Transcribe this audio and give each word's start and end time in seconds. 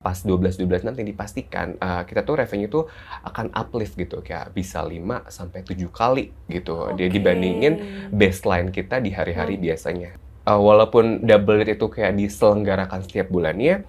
pas 0.00 0.16
12-12 0.16 0.64
nanti 0.88 1.04
dipastikan 1.04 1.76
uh, 1.76 2.08
kita 2.08 2.24
tuh 2.24 2.40
revenue 2.40 2.72
tuh 2.72 2.88
akan 3.20 3.52
uplift 3.52 4.00
gitu 4.00 4.24
kayak 4.24 4.48
bisa 4.50 4.80
5 4.80 4.96
sampai 5.28 5.60
7 5.60 5.76
kali 5.92 6.32
gitu. 6.48 6.88
Oke. 6.88 6.96
Dia 6.96 7.12
dibandingin 7.12 7.74
baseline 8.08 8.72
kita 8.72 8.96
di 8.96 9.12
hari-hari 9.12 9.60
Hmm. 9.60 9.64
biasanya. 9.68 10.10
Uh, 10.48 10.56
walaupun 10.56 11.20
double 11.20 11.60
rate 11.60 11.76
itu 11.76 11.86
kayak 11.92 12.16
diselenggarakan 12.16 13.04
setiap 13.04 13.28
bulannya 13.28 13.84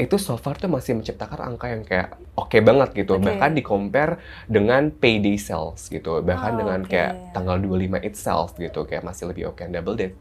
itu 0.00 0.16
so 0.16 0.40
far 0.40 0.56
tuh 0.56 0.72
masih 0.72 0.96
menciptakan 0.96 1.52
angka 1.52 1.68
yang 1.68 1.84
kayak 1.84 2.16
oke 2.32 2.56
banget 2.64 3.04
gitu. 3.04 3.20
Oke. 3.20 3.28
Bahkan 3.28 3.52
di 3.52 3.60
compare 3.60 4.24
dengan 4.48 4.88
payday 4.88 5.36
sales 5.36 5.84
gitu. 5.92 6.24
Bahkan 6.24 6.52
Oh, 6.56 6.58
dengan 6.64 6.80
oke. 6.80 6.88
kayak 6.88 7.36
tanggal 7.36 7.60
25 7.60 8.00
itself 8.00 8.56
gitu 8.56 8.88
kayak 8.88 9.04
masih 9.04 9.28
lebih 9.28 9.52
oke 9.52 9.68
double 9.68 10.00
date. 10.00 10.16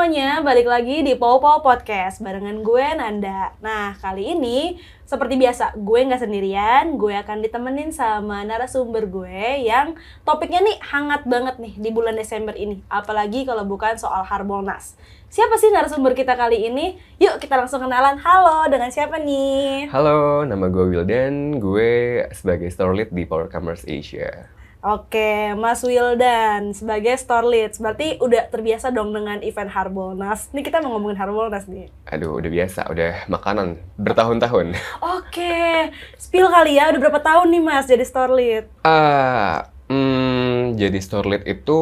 Semuanya, 0.00 0.40
balik 0.40 0.64
lagi 0.64 1.04
di 1.04 1.12
Pow 1.12 1.36
Podcast 1.60 2.24
barengan 2.24 2.64
gue 2.64 2.86
Nanda. 2.96 3.52
Nah 3.60 3.92
kali 4.00 4.32
ini 4.32 4.80
seperti 5.04 5.36
biasa 5.36 5.76
gue 5.76 6.00
nggak 6.08 6.24
sendirian, 6.24 6.96
gue 6.96 7.12
akan 7.20 7.44
ditemenin 7.44 7.92
sama 7.92 8.40
narasumber 8.40 9.04
gue 9.12 9.60
yang 9.60 9.92
topiknya 10.24 10.64
nih 10.64 10.80
hangat 10.80 11.28
banget 11.28 11.60
nih 11.60 11.76
di 11.76 11.92
bulan 11.92 12.16
Desember 12.16 12.56
ini. 12.56 12.80
Apalagi 12.88 13.44
kalau 13.44 13.68
bukan 13.68 14.00
soal 14.00 14.24
Harbolnas. 14.24 14.96
Siapa 15.28 15.60
sih 15.60 15.68
narasumber 15.68 16.16
kita 16.16 16.32
kali 16.32 16.72
ini? 16.72 16.96
Yuk 17.20 17.36
kita 17.36 17.60
langsung 17.60 17.84
kenalan. 17.84 18.16
Halo, 18.24 18.72
dengan 18.72 18.88
siapa 18.88 19.20
nih? 19.20 19.92
Halo, 19.92 20.48
nama 20.48 20.72
gue 20.72 20.96
Wildan. 20.96 21.60
Gue 21.60 22.24
sebagai 22.32 22.72
store 22.72 22.96
lead 22.96 23.12
di 23.12 23.28
Power 23.28 23.52
Commerce 23.52 23.84
Asia. 23.84 24.48
Oke, 24.80 25.52
Mas 25.60 25.84
Wildan 25.84 26.72
sebagai 26.72 27.12
store 27.20 27.44
lead. 27.52 27.76
Berarti 27.76 28.16
udah 28.16 28.48
terbiasa 28.48 28.88
dong 28.88 29.12
dengan 29.12 29.36
event 29.44 29.68
Harbolnas. 29.68 30.48
Nih 30.56 30.64
kita 30.64 30.80
mau 30.80 30.96
ngomongin 30.96 31.20
Harbolnas 31.20 31.68
nih. 31.68 31.92
Aduh, 32.08 32.40
udah 32.40 32.48
biasa, 32.48 32.88
udah 32.88 33.28
makanan 33.28 33.76
bertahun-tahun. 34.00 34.72
Oke, 35.20 35.92
spill 36.16 36.48
kali 36.48 36.80
ya. 36.80 36.88
Udah 36.96 37.00
berapa 37.00 37.20
tahun 37.20 37.52
nih 37.52 37.60
Mas 37.60 37.92
jadi 37.92 38.04
store 38.08 38.32
lead? 38.32 38.64
Ah, 38.80 39.68
hmm, 39.92 40.80
jadi 40.80 40.96
store 41.04 41.28
lead 41.28 41.44
itu 41.44 41.80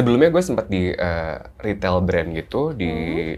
sebelumnya 0.00 0.32
gue 0.32 0.40
sempat 0.40 0.66
di 0.72 0.88
eh, 0.88 1.36
retail 1.60 2.00
brand 2.00 2.32
gitu 2.32 2.72
di 2.72 2.88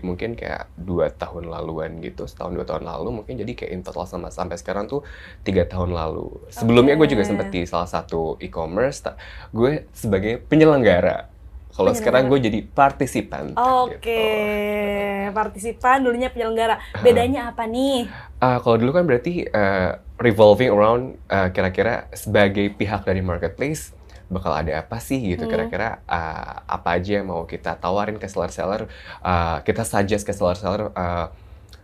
mungkin 0.07 0.39
kayak 0.39 0.71
dua 0.79 1.11
tahun 1.11 1.51
laluan 1.51 1.99
gitu. 1.99 2.31
Setahun 2.31 2.55
dua 2.55 2.63
tahun 2.63 2.87
lalu 2.87 3.23
mungkin. 3.23 3.35
Jadi 3.43 3.59
kayak 3.59 3.71
in 3.75 3.83
total 3.83 4.07
sama 4.07 4.31
sampai 4.31 4.55
sekarang 4.55 4.87
tuh 4.87 5.03
tiga 5.43 5.67
tahun 5.67 5.91
lalu. 5.91 6.31
Sebelumnya 6.55 6.95
gue 6.95 7.11
juga 7.11 7.27
sempat 7.27 7.51
di 7.51 7.67
salah 7.67 7.91
satu 7.91 8.39
e-commerce. 8.39 9.11
Gue 9.51 9.91
sebagai 9.91 10.39
penyelenggara. 10.47 11.35
Kalau 11.73 11.97
sekarang 11.97 12.29
gue 12.29 12.37
jadi 12.37 12.61
partisipan 12.69 13.57
Oke, 13.57 13.97
gitu. 13.97 15.33
partisipan 15.33 16.05
dulunya 16.05 16.29
penyelenggara. 16.29 16.77
Bedanya 17.01 17.49
apa 17.49 17.65
nih? 17.65 18.13
Ah, 18.45 18.61
kalau 18.61 18.77
dulu 18.77 18.93
kan 18.93 19.09
berarti 19.09 19.49
eh, 19.49 19.91
revolving 20.21 20.69
around 20.69 21.17
eh, 21.33 21.49
kira-kira 21.49 22.13
sebagai 22.13 22.69
pihak 22.77 23.09
dari 23.09 23.25
marketplace 23.25 23.97
bakal 24.35 24.53
ada 24.57 24.73
apa 24.83 24.97
sih 25.09 25.21
gitu 25.33 25.45
Hmm. 25.45 25.53
kira-kira 25.53 26.01
ah, 26.09 26.65
apa 26.77 26.89
aja 26.99 27.11
yang 27.21 27.27
mau 27.33 27.43
kita 27.53 27.77
tawarin 27.83 28.17
ke 28.23 28.27
seller-seller 28.33 28.89
ah, 29.23 29.61
kita 29.67 29.83
suggest 29.87 30.25
ke 30.29 30.33
seller-seller 30.39 30.91
ah, 30.97 31.27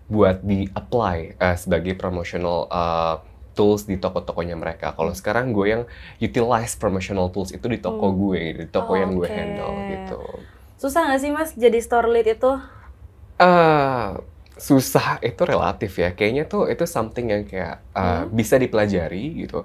buat 0.09 0.37
di 0.51 0.69
apply 0.73 1.19
ah, 1.41 1.57
sebagai 1.63 1.95
promotional 2.01 2.59
ah, 2.73 3.15
tools 3.57 3.85
di 3.91 3.99
toko-tokonya 3.99 4.55
mereka. 4.55 4.95
Kalau 4.97 5.13
sekarang 5.19 5.51
gue 5.57 5.67
yang 5.75 5.83
utilize 6.23 6.75
promotional 6.79 7.29
tools 7.35 7.51
itu 7.57 7.67
di 7.67 7.79
toko 7.83 8.07
Hmm. 8.07 8.19
gue, 8.23 8.43
di 8.63 8.67
toko 8.71 8.93
yang 8.95 9.13
gue 9.19 9.29
handle 9.29 9.83
gitu. 9.91 10.47
Susah 10.81 11.03
nggak 11.07 11.21
sih 11.23 11.31
Mas 11.37 11.51
jadi 11.63 11.79
store 11.87 12.09
lead 12.15 12.29
itu? 12.39 12.53
Eh, 13.39 14.07
susah 14.59 15.23
itu 15.23 15.43
relatif 15.47 15.93
ya. 16.03 16.11
Kayaknya 16.19 16.43
tuh 16.51 16.67
itu 16.73 16.85
something 16.91 17.27
yang 17.31 17.43
kayak 17.47 17.87
uh, 17.95 18.27
Hmm. 18.27 18.35
bisa 18.39 18.59
dipelajari 18.59 19.47
gitu. 19.47 19.57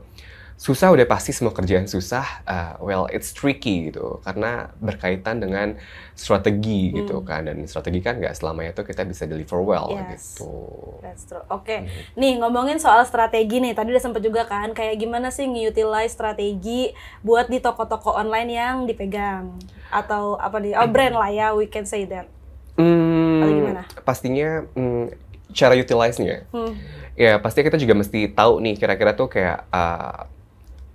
Susah 0.55 0.89
udah 0.89 1.03
pasti 1.03 1.29
semua 1.29 1.51
kerjaan 1.51 1.85
susah. 1.85 2.23
uh, 2.43 2.77
well, 2.79 3.05
it's 3.07 3.29
tricky 3.29 3.89
gitu 3.89 4.21
karena 4.21 4.71
berkaitan 4.77 5.37
dengan 5.37 5.75
strategi 6.13 6.93
gitu 6.93 7.19
Hmm. 7.19 7.25
kan. 7.25 7.41
Dan 7.43 7.65
strategi 7.65 7.99
kan 7.99 8.15
nggak 8.15 8.31
selamanya 8.33 8.71
tuh 8.71 8.83
kita 8.83 9.01
bisa 9.01 9.23
deliver 9.23 9.59
well 9.59 9.91
Yes. 9.91 10.37
gitu. 10.37 10.53
That's 10.99 11.23
true. 11.23 11.43
Oke, 11.47 11.83
Hmm. 11.83 11.89
nih 12.15 12.33
ngomongin 12.37 12.77
soal 12.77 13.03
strategi 13.03 13.59
nih. 13.59 13.73
Tadi 13.73 13.89
udah 13.89 14.03
sempet 14.03 14.21
juga 14.21 14.43
kan, 14.43 14.71
kayak 14.71 14.95
gimana 14.95 15.29
sih 15.29 15.43
nge-utilize 15.43 16.13
strategi 16.13 16.93
buat 17.19 17.47
di 17.47 17.57
toko-toko 17.57 18.11
online 18.11 18.49
yang 18.49 18.75
dipegang 18.83 19.57
atau 19.89 20.37
apa 20.37 20.57
nih? 20.57 20.73
Oh 20.75 20.87
brand 20.87 21.13
lah 21.13 21.29
ya, 21.29 21.47
we 21.51 21.65
can 21.65 21.83
say 21.83 22.05
that. 22.05 22.29
Hmm, 22.73 23.41
Atau 23.41 23.53
gimana? 23.53 23.81
Pastinya 24.01 24.65
hmm, 24.71 25.05
cara 25.51 25.73
utilize-nya. 25.73 26.45
Hmm. 26.49 26.73
Ya, 27.13 27.37
pasti 27.37 27.61
kita 27.61 27.75
juga 27.75 27.93
mesti 27.93 28.25
tahu 28.27 28.57
nih 28.59 28.73
kira-kira 28.75 29.13
tuh 29.13 29.27
kayak 29.27 29.69
uh, 29.69 30.25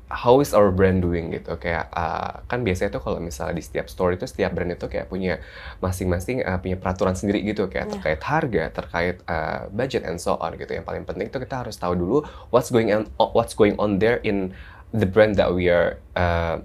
how 0.09 0.41
is 0.41 0.57
our 0.57 0.73
brand 0.73 1.05
doing 1.05 1.31
gitu. 1.33 1.57
Kayak 1.61 1.93
uh, 1.93 2.41
kan 2.49 2.65
biasanya 2.65 2.97
tuh 2.97 3.03
kalau 3.05 3.21
misalnya 3.21 3.57
di 3.57 3.65
setiap 3.65 3.87
store 3.93 4.17
itu 4.17 4.25
setiap 4.25 4.57
brand 4.57 4.73
itu 4.73 4.89
kayak 4.89 5.13
punya 5.13 5.41
masing-masing 5.85 6.43
uh, 6.45 6.57
punya 6.59 6.81
peraturan 6.81 7.13
sendiri 7.15 7.45
gitu 7.45 7.69
kayak 7.69 7.89
Iya. 7.89 7.93
terkait 7.97 8.21
harga, 8.25 8.65
terkait 8.73 9.17
uh, 9.29 9.69
budget 9.73 10.03
and 10.09 10.17
so 10.21 10.37
on 10.41 10.57
gitu. 10.57 10.73
Yang 10.73 10.87
paling 10.89 11.05
penting 11.05 11.29
itu 11.29 11.39
kita 11.39 11.65
harus 11.65 11.77
tahu 11.77 11.95
dulu 11.97 12.25
what's 12.49 12.73
going 12.73 12.89
on 12.91 13.07
what's 13.37 13.53
going 13.53 13.77
on 13.77 14.01
there 14.01 14.21
in 14.25 14.57
the 14.97 15.05
brand 15.05 15.37
that 15.37 15.53
we 15.53 15.69
are 15.69 16.01
uh, 16.17 16.59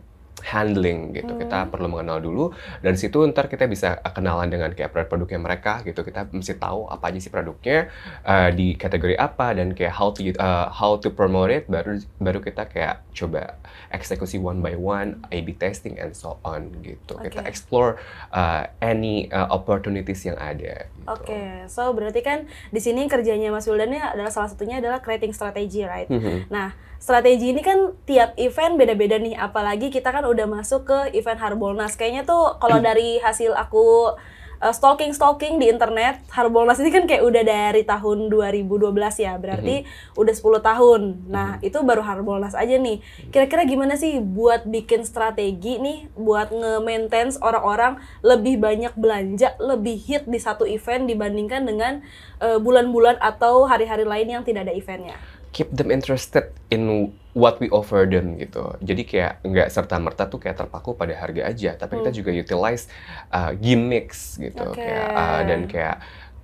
handling 0.43 1.15
gitu. 1.15 1.39
Kita 1.39 1.71
perlu 1.71 1.87
mengenal 1.87 2.19
dulu 2.19 2.51
dan 2.83 2.99
situ 2.99 3.23
ntar 3.31 3.47
kita 3.47 3.65
bisa 3.65 3.97
kenalan 4.11 4.51
dengan 4.51 4.75
kayak 4.75 4.91
produk-produknya 4.91 5.39
mereka 5.39 5.81
gitu. 5.87 6.03
Kita 6.03 6.27
mesti 6.29 6.59
tahu 6.59 6.91
apa 6.91 7.09
aja 7.09 7.19
sih 7.23 7.31
produknya 7.31 7.87
uh, 8.27 8.51
di 8.51 8.75
kategori 8.75 9.15
apa 9.15 9.55
dan 9.55 9.71
kayak 9.71 9.93
how 9.95 10.11
to 10.11 10.21
uh, 10.37 10.67
how 10.69 10.99
to 10.99 11.09
promote 11.09 11.49
it 11.49 11.65
baru 11.71 12.03
baru 12.19 12.43
kita 12.43 12.67
kayak 12.67 13.01
coba 13.15 13.55
eksekusi 13.93 14.41
one 14.41 14.59
by 14.59 14.73
one 14.73 15.21
A/B 15.29 15.55
testing 15.55 15.95
and 16.01 16.17
so 16.17 16.41
on 16.43 16.73
gitu. 16.83 17.15
Kita 17.15 17.41
Oke. 17.45 17.49
explore 17.49 18.01
uh, 18.33 18.67
any 18.83 19.29
uh, 19.29 19.47
opportunities 19.53 20.25
yang 20.25 20.35
ada. 20.35 20.89
Gitu. 20.89 21.07
Oke, 21.07 21.43
so 21.69 21.93
berarti 21.93 22.25
kan 22.25 22.49
di 22.73 22.81
sini 22.81 23.05
kerjanya 23.05 23.53
Mas 23.53 23.69
Wildan 23.69 23.93
ini 23.93 24.01
adalah 24.01 24.33
salah 24.33 24.49
satunya 24.49 24.81
adalah 24.81 24.99
creating 24.99 25.31
strategy, 25.31 25.85
right? 25.85 26.09
Mhm. 26.09 26.49
Nah, 26.49 26.73
strategi 26.97 27.51
ini 27.51 27.59
kan 27.59 27.93
tiap 28.07 28.33
event 28.39 28.79
beda-beda 28.79 29.19
nih. 29.19 29.35
Apalagi 29.35 29.91
kita 29.91 30.09
kan 30.09 30.23
udah 30.33 30.49
masuk 30.49 30.89
ke 30.89 30.99
event 31.13 31.39
Harbolnas. 31.39 31.93
Kayaknya 31.93 32.25
tuh 32.25 32.57
kalau 32.57 32.81
dari 32.81 33.21
hasil 33.21 33.53
aku 33.53 34.17
uh, 34.63 34.73
stalking-stalking 34.73 35.59
di 35.59 35.67
internet, 35.67 36.23
Harbolnas 36.31 36.79
ini 36.79 36.89
kan 36.89 37.03
kayak 37.03 37.27
udah 37.27 37.43
dari 37.43 37.83
tahun 37.83 38.31
2012 38.31 38.79
ya. 39.19 39.35
Berarti 39.35 39.83
udah 40.15 40.33
10 40.33 40.63
tahun. 40.63 41.01
Nah, 41.27 41.49
itu 41.59 41.77
baru 41.83 41.99
Harbolnas 41.99 42.55
aja 42.55 42.79
nih. 42.79 43.03
Kira-kira 43.29 43.67
gimana 43.67 43.99
sih 43.99 44.23
buat 44.23 44.63
bikin 44.63 45.03
strategi 45.03 45.77
nih 45.83 46.07
buat 46.15 46.55
nge-maintain 46.55 47.35
orang-orang 47.43 47.99
lebih 48.23 48.63
banyak 48.63 48.95
belanja, 48.95 49.59
lebih 49.59 49.99
hit 49.99 50.23
di 50.25 50.39
satu 50.39 50.63
event 50.63 51.05
dibandingkan 51.05 51.67
dengan 51.67 51.99
uh, 52.39 52.57
bulan-bulan 52.57 53.19
atau 53.19 53.67
hari-hari 53.67 54.07
lain 54.07 54.39
yang 54.39 54.43
tidak 54.47 54.65
ada 54.65 54.73
eventnya? 54.73 55.19
Keep 55.53 55.69
them 55.69 55.93
interested 55.93 56.49
in 56.73 57.13
what 57.37 57.61
we 57.61 57.69
offer 57.69 58.05
them 58.09 58.37
gitu. 58.41 58.73
Jadi 58.81 59.01
kayak 59.05 59.33
nggak 59.45 59.67
serta 59.69 59.95
merta 60.01 60.25
tuh 60.25 60.41
kayak 60.41 60.57
terpaku 60.65 60.97
pada 60.97 61.13
harga 61.13 61.45
aja, 61.49 61.71
tapi 61.77 62.01
kita 62.01 62.09
Hmm. 62.09 62.19
juga 62.19 62.31
utilize 62.33 62.83
uh, 63.29 63.53
gimmicks 63.57 64.37
gitu 64.41 64.65
Oke. 64.65 64.81
kayak 64.81 65.09
uh, 65.13 65.41
dan 65.45 65.59
kayak 65.69 65.95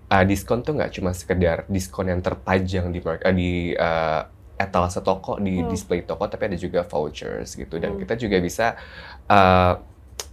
uh, 0.10 0.24
diskon 0.26 0.62
tuh 0.66 0.74
nggak 0.78 0.92
cuma 0.96 1.12
sekedar 1.14 1.66
diskon 1.70 2.10
yang 2.14 2.22
terpajang 2.22 2.94
di 2.94 3.00
uh, 3.02 3.34
di 3.34 3.52
uh, 3.78 4.22
etalase 4.60 5.00
toko 5.02 5.40
di 5.40 5.66
Hmm. 5.66 5.70
display 5.72 6.04
toko, 6.06 6.26
tapi 6.30 6.52
ada 6.54 6.58
juga 6.60 6.84
vouchers 6.86 7.56
gitu 7.58 7.76
dan 7.82 7.96
Hmm. 7.96 8.02
kita 8.02 8.14
juga 8.18 8.38
bisa 8.44 8.78
uh, 9.30 9.74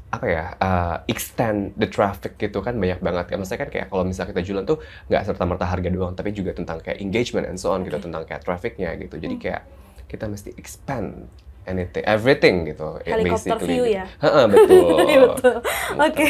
apa 0.06 0.26
ya 0.26 0.44
uh, 0.56 0.96
extend 1.10 1.74
the 1.74 1.84
traffic 1.84 2.38
gitu 2.38 2.62
kan 2.62 2.78
banyak 2.78 3.02
banget 3.02 3.26
ya 3.32 3.36
maksudnya 3.36 3.60
kan 3.66 3.70
kayak 3.70 3.86
kalau 3.90 4.06
misalnya 4.06 4.30
kita 4.32 4.42
jualan 4.46 4.64
tuh 4.64 4.78
nggak 5.10 5.22
serta 5.26 5.44
merta 5.44 5.66
harga 5.66 5.88
doang 5.90 6.14
tapi 6.14 6.30
juga 6.30 6.54
tentang 6.54 6.78
kayak 6.78 7.02
engagement 7.02 7.44
and 7.44 7.58
so 7.58 7.74
on 7.74 7.82
gitu 7.82 7.98
Oke. 7.98 8.06
tentang 8.06 8.22
kayak 8.22 8.40
trafficnya 8.40 8.94
gitu 8.96 9.18
jadi 9.18 9.34
Hmm. 9.34 9.42
kayak 9.42 9.62
kita 10.06 10.24
mesti 10.30 10.54
expand 10.54 11.26
anything 11.66 12.06
everything 12.06 12.56
gitu 12.64 13.02
Helikopter 13.02 13.58
basically 13.58 13.66
view 13.66 13.84
gitu. 13.90 13.98
ya? 13.98 14.06
Betul 14.46 15.02
Iya, 15.10 15.18
betul. 15.26 15.54
Oke. 15.98 16.26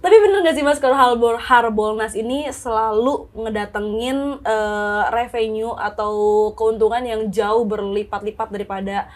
Tapi 0.00 0.16
bener 0.16 0.40
gak 0.40 0.56
sih 0.56 0.64
mas 0.64 0.80
kalau 0.80 0.96
Harbol 0.96 1.36
Harbolnas 1.36 2.12
ini 2.12 2.48
selalu 2.48 3.28
ngedatengin 3.36 4.40
eh, 4.40 5.02
revenue 5.08 5.72
atau 5.76 6.12
keuntungan 6.52 7.04
yang 7.04 7.28
jauh 7.28 7.64
berlipat-lipat 7.64 8.48
daripada 8.48 9.08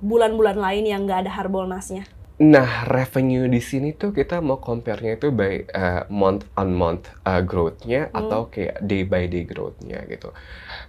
bulan-bulan 0.00 0.56
lain 0.56 0.84
yang 0.84 1.04
nggak 1.04 1.28
ada 1.28 1.32
Harbolnasnya? 1.32 2.04
Nah, 2.42 2.90
revenue 2.90 3.46
di 3.46 3.62
sini 3.62 3.94
tuh 3.94 4.10
kita 4.10 4.42
mau 4.42 4.58
compare-nya 4.58 5.14
itu 5.14 5.30
by 5.30 5.62
uh, 5.70 6.02
month 6.10 6.42
on 6.58 6.74
month 6.74 7.06
uh, 7.22 7.38
growth-nya 7.38 8.10
Hmm. 8.10 8.18
atau 8.18 8.50
kayak 8.50 8.82
day 8.82 9.06
by 9.06 9.30
day 9.30 9.46
growth-nya 9.46 10.02
gitu. 10.10 10.34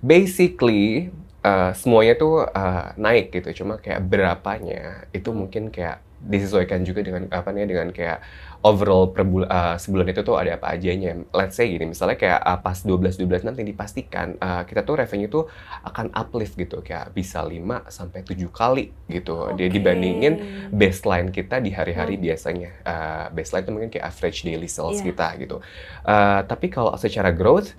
Basically 0.02 1.14
uh, 1.46 1.70
semuanya 1.78 2.18
tuh 2.18 2.50
uh, 2.50 2.98
naik 2.98 3.30
gitu, 3.38 3.64
cuma 3.64 3.78
kayak 3.78 4.02
berapanya 4.02 5.06
itu 5.14 5.30
mungkin 5.30 5.70
kayak 5.70 6.02
disesuaikan 6.24 6.82
juga 6.88 7.04
dengan 7.06 7.28
apa 7.30 7.52
nih 7.54 7.68
dengan 7.70 7.92
kayak 7.94 8.24
overall 8.64 9.12
per 9.12 9.28
bul- 9.28 9.44
uh, 9.44 9.76
sebulan 9.76 10.08
itu 10.10 10.24
tuh 10.24 10.40
ada 10.40 10.56
apa 10.56 10.72
ajanya. 10.72 11.20
Let's 11.30 11.60
say 11.60 11.68
gini, 11.68 11.92
misalnya 11.92 12.16
kayak 12.16 12.40
uh, 12.40 12.60
pas 12.60 12.80
12-12 12.80 13.44
nanti 13.44 13.62
dipastikan 13.62 14.40
uh, 14.40 14.64
kita 14.64 14.82
tuh 14.82 14.96
revenue 14.98 15.28
tuh 15.28 15.52
akan 15.84 16.16
uplift 16.16 16.56
gitu, 16.56 16.80
kayak 16.80 17.12
bisa 17.12 17.44
5 17.44 17.60
sampai 17.92 18.24
7 18.24 18.40
kali 18.50 18.88
gitu. 19.06 19.52
Dia 19.54 19.68
Oke. 19.68 19.76
dibandingin 19.76 20.34
baseline 20.72 21.28
kita 21.28 21.60
di 21.60 21.70
hari-hari 21.70 22.16
Hmm. 22.16 22.24
biasanya. 22.24 22.70
Uh, 22.82 23.26
baseline 23.36 23.64
itu 23.64 23.72
mungkin 23.72 23.90
kayak 23.92 24.06
average 24.08 24.40
daily 24.42 24.72
sales 24.72 25.04
Iya. 25.04 25.06
kita 25.12 25.28
gitu. 25.38 25.58
Uh, 26.02 26.42
tapi 26.48 26.72
kalau 26.72 26.96
secara 26.96 27.36
growth, 27.36 27.76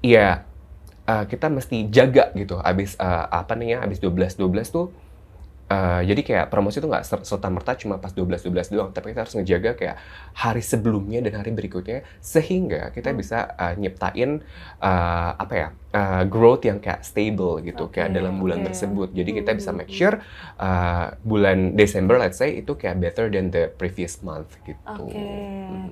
ya 0.00 0.44
uh, 1.04 1.24
kita 1.24 1.48
mesti 1.48 1.88
jaga 1.88 2.28
gitu. 2.32 2.60
Abis 2.60 2.92
uh, 3.00 3.24
apa 3.26 3.56
nih 3.56 3.74
ya, 3.74 3.78
abis 3.88 3.98
12-12 3.98 4.36
tuh 4.68 4.92
uh, 5.70 6.02
jadi 6.02 6.20
kayak 6.20 6.46
promosi 6.52 6.82
itu 6.82 6.88
nggak 6.90 7.04
ser- 7.06 7.24
serta-merta 7.24 7.78
cuma 7.78 7.96
pas 8.02 8.10
12-12 8.12 8.74
doang, 8.74 8.90
tapi 8.90 9.14
kita 9.14 9.22
harus 9.24 9.34
ngejaga 9.38 9.70
kayak 9.78 9.96
hari 10.34 10.62
sebelumnya 10.62 11.22
dan 11.22 11.40
hari 11.40 11.54
berikutnya 11.54 12.02
sehingga 12.20 12.90
kita 12.90 13.10
Hmm. 13.10 13.18
bisa 13.22 13.38
uh, 13.54 13.74
nyiptain 13.78 14.42
uh, 14.82 15.30
apa 15.38 15.54
ya 15.54 15.68
uh, 15.90 16.22
growth 16.24 16.62
yang 16.62 16.78
kayak 16.78 17.02
stable 17.02 17.58
gitu 17.60 17.90
kayak 17.90 18.10
Oke, 18.10 18.16
dalam 18.16 18.38
bulan 18.38 18.62
oke. 18.62 18.66
tersebut. 18.70 19.08
Jadi 19.10 19.30
kita 19.34 19.50
bisa 19.52 19.70
Hmm. 19.70 19.78
make 19.78 19.90
sure 19.90 20.14
uh, 20.56 21.14
bulan 21.22 21.74
Desember 21.74 22.16
let's 22.16 22.38
say 22.38 22.58
itu 22.58 22.74
kayak 22.74 22.98
better 22.98 23.26
than 23.26 23.50
the 23.50 23.70
previous 23.74 24.22
month 24.22 24.54
gitu. 24.62 24.78
Oke. 24.86 25.18
Mm. 25.18 25.90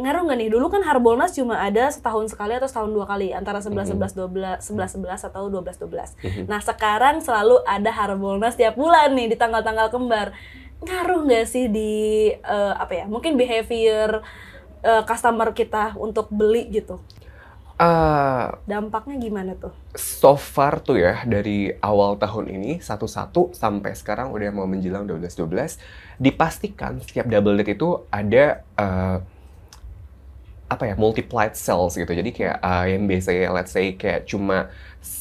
Ngaruh 0.00 0.22
nggak 0.24 0.38
nih? 0.38 0.48
Dulu 0.48 0.66
kan 0.70 0.82
Harbolnas 0.82 1.34
cuma 1.34 1.60
ada 1.60 1.90
setahun 1.90 2.32
sekali 2.32 2.56
atau 2.56 2.64
setahun 2.64 2.88
dua 2.88 3.04
kali 3.04 3.34
antara 3.34 3.60
11 3.60 3.90
Mhm. 3.90 3.98
11 3.98 4.12
12 4.16 4.58
11 4.62 4.90
11 4.96 5.20
atau 5.26 5.50
12 5.50 5.76
12. 5.76 6.10
Mhm. 6.22 6.48
Nah, 6.48 6.60
sekarang 6.62 7.20
selalu 7.20 7.60
ada 7.66 7.90
Harbolnas 7.90 8.54
tiap 8.54 8.74
bulan 8.74 9.12
nih 9.12 9.28
di 9.28 9.36
tanggal-tanggal 9.36 9.90
kembar. 9.90 10.32
Ngaruh 10.80 11.28
nggak 11.28 11.44
sih 11.44 11.68
di 11.68 11.92
eh, 12.32 12.74
apa 12.74 12.94
ya? 12.94 13.04
Mungkin 13.04 13.36
behavior 13.36 14.22
eh, 14.80 15.02
customer 15.04 15.52
kita 15.52 15.92
untuk 16.00 16.32
beli 16.32 16.72
gitu. 16.72 16.96
Uh, 17.80 18.60
Dampaknya 18.68 19.16
gimana 19.16 19.56
tuh? 19.56 19.72
so 19.96 20.36
far 20.36 20.84
tuh 20.84 21.00
ya 21.00 21.24
dari 21.24 21.72
awal 21.80 22.20
tahun 22.20 22.52
ini 22.52 22.72
satu-satu 22.84 23.56
sampai 23.56 23.96
sekarang 23.96 24.36
udah 24.36 24.52
mau 24.52 24.68
menjelang 24.68 25.08
12-12 25.08 25.80
dipastikan 26.20 27.00
setiap 27.00 27.24
double 27.24 27.56
date 27.56 27.80
itu 27.80 28.04
ada 28.12 28.60
uh, 28.76 29.18
apa 30.70 30.86
ya 30.86 30.94
multiplied 30.94 31.58
sales 31.58 31.98
gitu 31.98 32.12
jadi 32.12 32.30
kayak 32.30 32.56
uh, 32.62 32.84
yang 32.86 33.10
biasanya 33.10 33.50
let's 33.50 33.74
say 33.74 33.98
kayak 33.98 34.28
cuma 34.30 34.70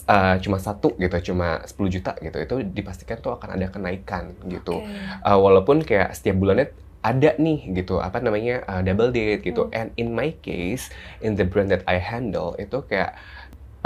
uh, 0.05 0.35
cuma 0.37 0.61
satu 0.61 0.93
gitu 1.01 1.33
cuma 1.33 1.65
10 1.65 1.95
juta 1.95 2.13
gitu 2.21 2.37
itu 2.37 2.55
dipastikan 2.69 3.17
tuh 3.17 3.33
akan 3.33 3.57
ada 3.57 3.73
kenaikan 3.73 4.37
gitu 4.45 4.85
Oke. 4.85 4.93
Uh, 5.25 5.39
walaupun 5.41 5.81
kayak 5.81 6.13
setiap 6.13 6.37
bulannya 6.37 6.69
ada 6.99 7.35
nih 7.39 7.71
gitu 7.79 8.03
apa 8.03 8.19
namanya 8.19 8.63
uh, 8.67 8.81
double 8.83 9.11
date 9.15 9.47
gitu 9.47 9.71
Hmm. 9.71 9.77
and 9.77 9.87
in 9.95 10.11
my 10.11 10.35
case 10.43 10.91
in 11.23 11.39
the 11.39 11.47
brand 11.47 11.71
that 11.71 11.83
I 11.87 11.95
handle 11.95 12.59
itu 12.59 12.83
kayak 12.83 13.15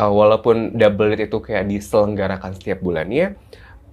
uh, 0.02 0.10
walaupun 0.10 0.74
double 0.74 1.14
date 1.14 1.30
itu 1.30 1.38
kayak 1.38 1.70
diselenggarakan 1.70 2.58
setiap 2.58 2.82
bulannya 2.82 3.38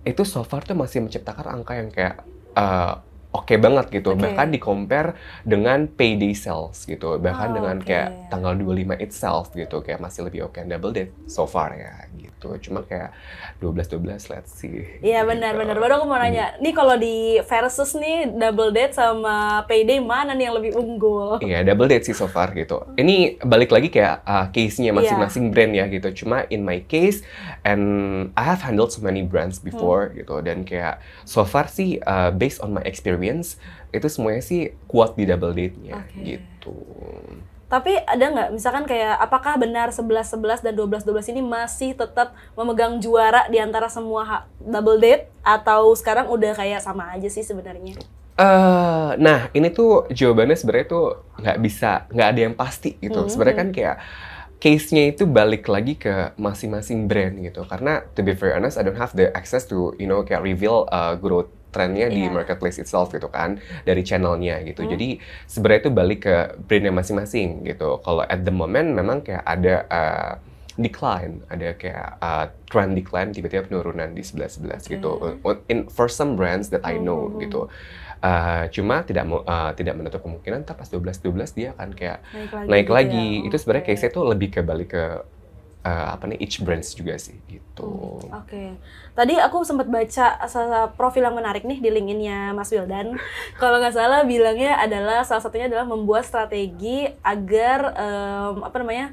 itu 0.08 0.22
so 0.25 0.40
far 0.40 0.64
tuh 0.64 0.72
masih 0.72 1.05
menciptakan 1.05 1.61
angka 1.61 1.72
yang 1.76 1.93
kayak 1.93 2.25
uh, 2.56 3.05
oke 3.31 3.55
banget 3.56 3.87
gitu 3.91 4.12
Oke. 4.12 4.21
bahkan 4.21 4.50
di 4.50 4.59
compare 4.59 5.15
dengan 5.43 5.87
payday 5.87 6.35
sales 6.35 6.82
gitu 6.82 7.15
bahkan 7.17 7.50
Oh, 7.50 7.62
dengan 7.62 7.77
oke. 7.79 7.87
kayak 7.87 8.09
tanggal 8.27 8.55
25 8.55 8.99
itself 9.00 9.55
gitu 9.55 9.81
kayak 9.81 9.99
masih 9.99 10.27
lebih 10.27 10.47
oke 10.47 10.59
double 10.62 10.91
date 10.91 11.15
so 11.27 11.47
far 11.47 11.71
ya 11.73 11.94
gitu 12.15 12.59
cuma 12.59 12.82
kayak 12.82 13.15
12 13.62 13.87
12 13.93 14.32
let's 14.32 14.50
see 14.50 14.82
Iya 15.00 15.23
benar 15.23 15.55
benar. 15.55 15.77
Baru 15.77 16.00
aku 16.00 16.06
mau 16.06 16.17
nanya, 16.17 16.56
nih 16.59 16.73
kalau 16.73 16.97
di 16.97 17.37
versus 17.44 17.93
nih 17.94 18.32
double 18.32 18.73
date 18.73 18.97
sama 18.97 19.61
payday 19.65 20.00
mana 20.00 20.32
nih 20.32 20.49
yang 20.49 20.56
lebih 20.56 20.73
unggul? 20.73 21.37
Iya, 21.38 21.61
double 21.62 21.85
date 21.87 22.09
sih 22.09 22.17
so 22.17 22.25
far 22.25 22.50
gitu. 22.53 22.81
Ini 22.97 23.41
balik 23.41 23.69
lagi 23.69 23.88
kayak 23.88 24.25
uh, 24.25 24.47
case-nya 24.49 24.93
masing-masing 24.93 25.53
brand 25.53 25.73
ya 25.73 25.85
gitu. 25.87 26.25
Cuma 26.25 26.49
in 26.49 26.65
my 26.65 26.81
case, 26.82 27.21
and 27.62 27.82
I 28.35 28.44
have 28.47 28.65
handled 28.65 28.88
so 28.88 29.00
many 29.00 29.21
brands 29.21 29.61
before 29.61 30.09
gitu. 30.12 30.41
Dan 30.41 30.65
kayak 30.65 31.00
so 31.25 31.44
far 31.44 31.69
sih, 31.69 32.00
uh, 32.03 32.32
based 32.32 32.61
on 32.61 32.73
my 32.73 32.82
experience, 32.82 33.19
itu 33.93 34.08
semuanya 34.08 34.40
sih 34.40 34.72
kuat 34.88 35.14
di 35.14 35.28
double 35.28 35.52
date-nya 35.52 36.00
Oke. 36.00 36.22
gitu. 36.25 36.76
Tapi 37.70 37.94
ada 38.02 38.25
nggak 38.34 38.49
misalkan 38.50 38.82
kayak 38.82 39.14
apakah 39.22 39.55
benar 39.55 39.94
11-11 39.94 40.67
dan 40.67 40.75
12-12 40.75 41.31
ini 41.31 41.43
masih 41.44 41.94
tetap 41.94 42.34
memegang 42.58 42.99
juara 42.99 43.46
di 43.46 43.62
antara 43.62 43.87
semua 43.87 44.50
double 44.58 44.99
date 44.99 45.31
atau 45.46 45.94
sekarang 45.94 46.26
udah 46.26 46.58
kayak 46.58 46.82
sama 46.82 47.14
aja 47.14 47.31
sih 47.31 47.46
sebenarnya? 47.46 47.94
Eh, 48.40 49.11
nah 49.20 49.52
ini 49.52 49.69
tuh 49.69 50.08
jawabannya 50.08 50.56
sebenarnya 50.56 50.87
tuh 50.88 51.06
nggak 51.37 51.58
bisa, 51.61 52.08
nggak 52.08 52.28
ada 52.32 52.40
yang 52.40 52.55
pasti 52.56 52.96
gitu. 52.96 53.22
Mhm. 53.22 53.28
Sebenarnya 53.28 53.56
kan 53.61 53.69
kayak 53.70 53.96
case-nya 54.61 55.12
itu 55.12 55.28
balik 55.28 55.69
lagi 55.69 55.96
ke 56.00 56.32
masing-masing 56.40 57.05
brand 57.05 57.37
gitu. 57.37 57.69
Karena 57.69 58.00
to 58.17 58.25
be 58.25 58.32
very 58.32 58.56
honest, 58.56 58.81
I 58.81 58.82
don't 58.82 58.96
have 58.96 59.12
the 59.12 59.28
access 59.37 59.69
to 59.69 59.93
you 60.00 60.08
know 60.08 60.25
kayak 60.25 60.40
reveal 60.40 60.88
uh, 60.88 61.20
growth 61.20 61.52
trendnya 61.70 62.06
di 62.06 62.20
Iya. 62.20 62.31
marketplace 62.31 62.76
itself 62.76 63.11
gitu 63.11 63.26
kan 63.26 63.56
dari 63.82 64.02
channelnya 64.02 64.61
gitu. 64.62 64.82
Hmm. 64.82 64.90
Jadi 64.90 65.17
sebenarnya 65.44 65.81
itu 65.81 65.90
balik 65.90 66.20
ke 66.20 66.34
brandnya 66.61 66.93
masing-masing 66.93 67.62
gitu. 67.64 67.99
Kalau 67.99 68.22
at 68.22 68.40
the 68.40 68.52
moment 68.52 68.90
memang 68.90 69.22
kayak 69.22 69.43
ada 69.43 69.75
uh, 69.87 70.32
decline, 70.76 71.44
ada 71.46 71.75
kayak 71.75 72.19
uh, 72.19 72.46
trend 72.64 72.94
decline 72.94 73.31
tiba-tiba 73.31 73.64
penurunan 73.64 74.11
di 74.11 74.20
11-11 74.20 74.87
gitu. 74.88 75.11
Oke. 75.38 75.61
In 75.67 75.87
for 75.87 76.06
some 76.06 76.34
brands 76.34 76.69
that 76.69 76.82
I 76.82 76.96
know 76.96 77.31
Mhm. 77.31 77.40
gitu. 77.40 77.61
Uh, 78.20 78.69
cuma 78.69 79.00
tidak 79.00 79.25
uh, 79.25 79.72
tidak 79.72 79.96
menutup 79.96 80.20
kemungkinan 80.20 80.61
ntar 80.62 80.76
pas 80.76 80.84
12-12 80.84 81.25
dia 81.52 81.72
akan 81.72 81.90
kayak 81.90 82.20
Naik 82.28 82.52
lagi. 82.52 82.69
naik 82.69 82.84
gitu 82.84 82.93
lagi. 82.93 83.26
ya? 83.34 83.46
Itu 83.49 83.56
sebenarnya 83.56 83.84
Oke. 83.84 83.90
case-nya 83.90 84.11
tuh 84.11 84.25
lebih 84.26 84.49
ke 84.50 84.61
balik 84.61 84.88
ke 84.90 85.05
uh, 85.85 86.09
apa 86.17 86.25
nih 86.29 86.38
each 86.41 86.61
brands 86.61 86.93
juga 86.93 87.17
sih 87.17 87.37
gitu. 87.49 88.21
Oke. 88.31 88.77
Tadi 89.17 89.35
aku 89.41 89.65
sempat 89.65 89.88
baca 89.88 90.37
profil 90.97 91.25
yang 91.25 91.37
menarik 91.37 91.65
nih 91.65 91.81
di 91.81 91.88
LinkedIn-nya 91.88 92.53
Mas 92.53 92.73
Wildan. 92.73 93.17
Kalau 93.61 93.81
nggak 93.81 93.97
salah 93.97 94.25
bilangnya 94.25 94.77
adalah 94.77 95.25
salah 95.25 95.43
satunya 95.43 95.69
adalah 95.69 95.89
membuat 95.89 96.25
strategi 96.29 97.08
agar 97.25 97.96
em, 97.96 98.56
apa 98.65 98.77
namanya 98.81 99.06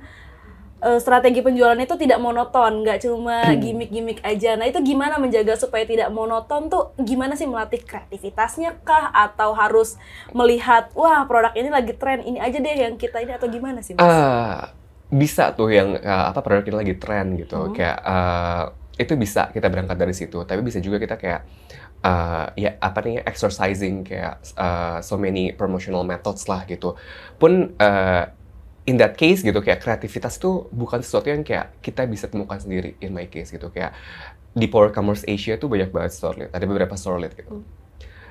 eh, 0.84 1.00
strategi 1.00 1.40
penjualan 1.42 1.80
itu 1.80 1.96
tidak 1.96 2.20
monoton, 2.20 2.84
nggak 2.84 3.08
cuma 3.08 3.48
gimmick-gimmick 3.56 4.20
aja. 4.22 4.60
Nah 4.60 4.68
itu 4.68 4.84
gimana 4.84 5.18
menjaga 5.18 5.56
supaya 5.56 5.88
tidak 5.88 6.12
monoton 6.12 6.68
tuh? 6.68 6.92
Gimana 7.00 7.40
sih 7.40 7.48
melatih 7.48 7.82
kreativitasnya 7.82 8.76
kah? 8.84 9.10
Atau 9.16 9.56
harus 9.56 9.96
melihat 10.36 10.92
wah 10.94 11.24
produk 11.26 11.56
ini 11.56 11.72
lagi 11.72 11.96
tren, 11.96 12.22
ini 12.28 12.38
aja 12.44 12.60
deh 12.60 12.76
yang 12.76 13.00
kita 13.00 13.24
ini 13.24 13.34
atau 13.40 13.48
gimana 13.48 13.80
sih 13.80 13.96
Mas? 13.96 14.04
Ah, 14.04 14.76
bisa 15.08 15.56
tuh 15.56 15.72
yang 15.72 15.96
uh, 15.98 16.26
apa 16.32 16.44
produk 16.44 16.64
ini 16.68 16.76
lagi 16.76 16.96
tren 17.00 17.40
gitu. 17.40 17.72
Hmm. 17.72 17.74
Kayak 17.76 17.98
uh, 18.04 18.64
itu 18.98 19.14
bisa 19.16 19.50
kita 19.54 19.68
berangkat 19.72 19.98
dari 19.98 20.14
situ. 20.16 20.44
Tapi 20.44 20.60
bisa 20.66 20.84
juga 20.84 21.00
kita 21.00 21.16
kayak 21.16 21.42
uh, 22.04 22.52
ya 22.60 22.76
apa 22.82 23.00
nih 23.06 23.24
exercising 23.24 24.04
kayak 24.04 24.44
uh, 24.60 25.00
so 25.00 25.16
many 25.16 25.56
promotional 25.56 26.04
methods 26.04 26.46
lah 26.52 26.68
gitu. 26.68 26.98
Pun 27.40 27.78
uh, 27.80 28.24
in 28.88 28.96
that 28.96 29.20
case 29.20 29.44
gitu 29.44 29.60
kayak 29.60 29.84
kreativitas 29.84 30.40
tuh 30.40 30.72
bukan 30.72 31.04
sesuatu 31.04 31.28
yang 31.28 31.44
kayak 31.44 31.76
kita 31.84 32.08
bisa 32.08 32.32
temukan 32.32 32.56
sendiri 32.56 32.96
in 33.04 33.12
my 33.12 33.28
case 33.28 33.52
gitu 33.52 33.68
kayak 33.68 33.92
di 34.58 34.66
Power 34.72 34.90
Commerce 34.90 35.28
Asia 35.28 35.60
tuh 35.62 35.70
banyak 35.70 35.94
banget 35.94 36.18
store 36.18 36.36
lead, 36.42 36.52
ada 36.56 36.66
beberapa 36.66 36.98
store 36.98 37.22
lead 37.22 37.36
gitu. 37.38 37.62
Hmm. 37.62 37.87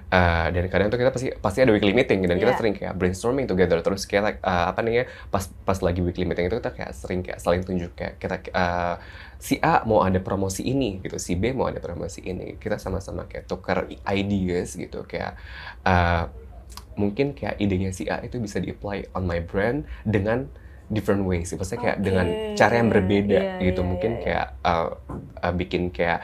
Uh, 0.07 0.55
dan 0.55 0.71
kadang 0.71 0.87
tuh 0.87 1.03
kita 1.03 1.11
pasti 1.11 1.35
pasti 1.35 1.59
ada 1.67 1.75
weekly 1.75 1.91
meeting 1.91 2.23
dan 2.23 2.39
kita 2.39 2.55
Yeah. 2.55 2.61
sering 2.63 2.75
kayak 2.79 2.95
brainstorming 2.95 3.51
together 3.51 3.83
terus 3.83 4.07
kayak 4.07 4.23
like, 4.23 4.39
uh, 4.39 4.71
apa 4.71 4.79
namanya 4.87 5.11
pas 5.35 5.51
pas 5.67 5.75
lagi 5.83 5.99
weekly 5.99 6.23
meeting 6.23 6.47
itu 6.47 6.63
kita 6.63 6.71
kayak 6.71 6.95
sering 6.95 7.27
kayak 7.27 7.43
saling 7.43 7.67
tunjuk 7.67 7.91
kayak 7.99 8.15
kita 8.23 8.39
uh, 8.55 9.03
si 9.43 9.59
A 9.59 9.83
mau 9.83 10.07
ada 10.07 10.23
promosi 10.23 10.63
ini 10.63 11.03
gitu 11.03 11.19
si 11.19 11.35
B 11.35 11.51
mau 11.51 11.67
ada 11.67 11.83
promosi 11.83 12.23
ini 12.23 12.55
kita 12.55 12.79
sama-sama 12.79 13.27
kayak 13.27 13.51
tukar 13.51 13.91
ideas 14.07 14.79
gitu 14.79 15.03
kayak 15.11 15.35
uh, 15.83 16.31
mungkin 16.95 17.35
kayak 17.35 17.59
idenya 17.59 17.91
si 17.91 18.07
A 18.07 18.23
itu 18.23 18.39
bisa 18.39 18.63
di-apply 18.63 19.11
on 19.11 19.27
my 19.27 19.43
brand 19.43 19.85
dengan 20.07 20.47
different 20.87 21.27
ways. 21.27 21.51
Maksudnya 21.51 21.83
kayak 21.83 21.99
Oke. 21.99 22.05
dengan 22.07 22.27
cara 22.55 22.75
yang 22.79 22.89
berbeda 22.95 23.59
Iya, 23.59 23.75
gitu. 23.75 23.83
iya, 23.83 23.89
mungkin 23.91 24.11
iya, 24.11 24.17
iya. 24.17 24.25
kayak 24.25 24.47
uh, 24.63 24.89
uh, 25.43 25.53
bikin 25.53 25.83
kayak 25.91 26.23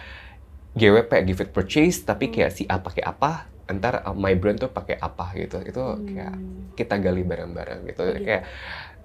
GWP 0.72 1.10
give 1.28 1.40
it 1.42 1.50
purchase 1.52 2.00
tapi 2.00 2.30
Hmm. 2.30 2.34
kayak 2.38 2.50
si 2.56 2.62
A 2.64 2.80
pakai 2.80 3.04
apa, 3.04 3.51
ntar 3.68 4.02
uh, 4.02 4.14
my 4.16 4.34
brand 4.34 4.58
tuh 4.58 4.70
pakai 4.70 4.98
apa 4.98 5.34
gitu. 5.36 5.62
Itu 5.62 5.82
kayak 6.02 6.34
Hmm. 6.34 6.72
kita 6.74 6.98
gali 6.98 7.22
bareng-bareng 7.22 7.80
gitu. 7.86 8.02
Gitu. 8.10 8.24
Kayak 8.26 8.42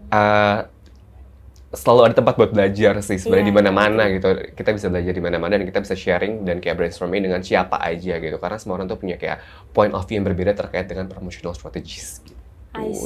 uh, 0.09 0.59
selalu 1.67 2.01
ada 2.07 2.15
tempat 2.15 2.39
buat 2.39 2.51
belajar 2.55 2.95
sih 3.03 3.19
sebenarnya 3.19 3.43
Iya, 3.43 3.51
di 3.51 3.55
mana-mana 3.59 4.03
gitu. 4.07 4.27
Kita 4.55 4.71
bisa 4.71 4.87
belajar 4.87 5.11
di 5.11 5.19
mana-mana 5.19 5.53
dan 5.59 5.67
kita 5.67 5.83
bisa 5.83 5.95
sharing 5.99 6.47
dan 6.47 6.63
kayak 6.63 6.79
brainstorming 6.79 7.27
dengan 7.27 7.43
siapa 7.43 7.75
aja 7.83 8.17
gitu. 8.17 8.39
Karena 8.39 8.55
semua 8.55 8.79
orang 8.79 8.87
tuh 8.87 8.95
punya 8.95 9.19
kayak 9.19 9.43
point 9.75 9.91
of 9.91 10.07
view 10.07 10.15
yang 10.17 10.25
berbeda 10.25 10.55
terkait 10.55 10.87
dengan 10.87 11.11
promotional 11.11 11.51
strategies 11.51 12.23
gitu. 12.23 12.39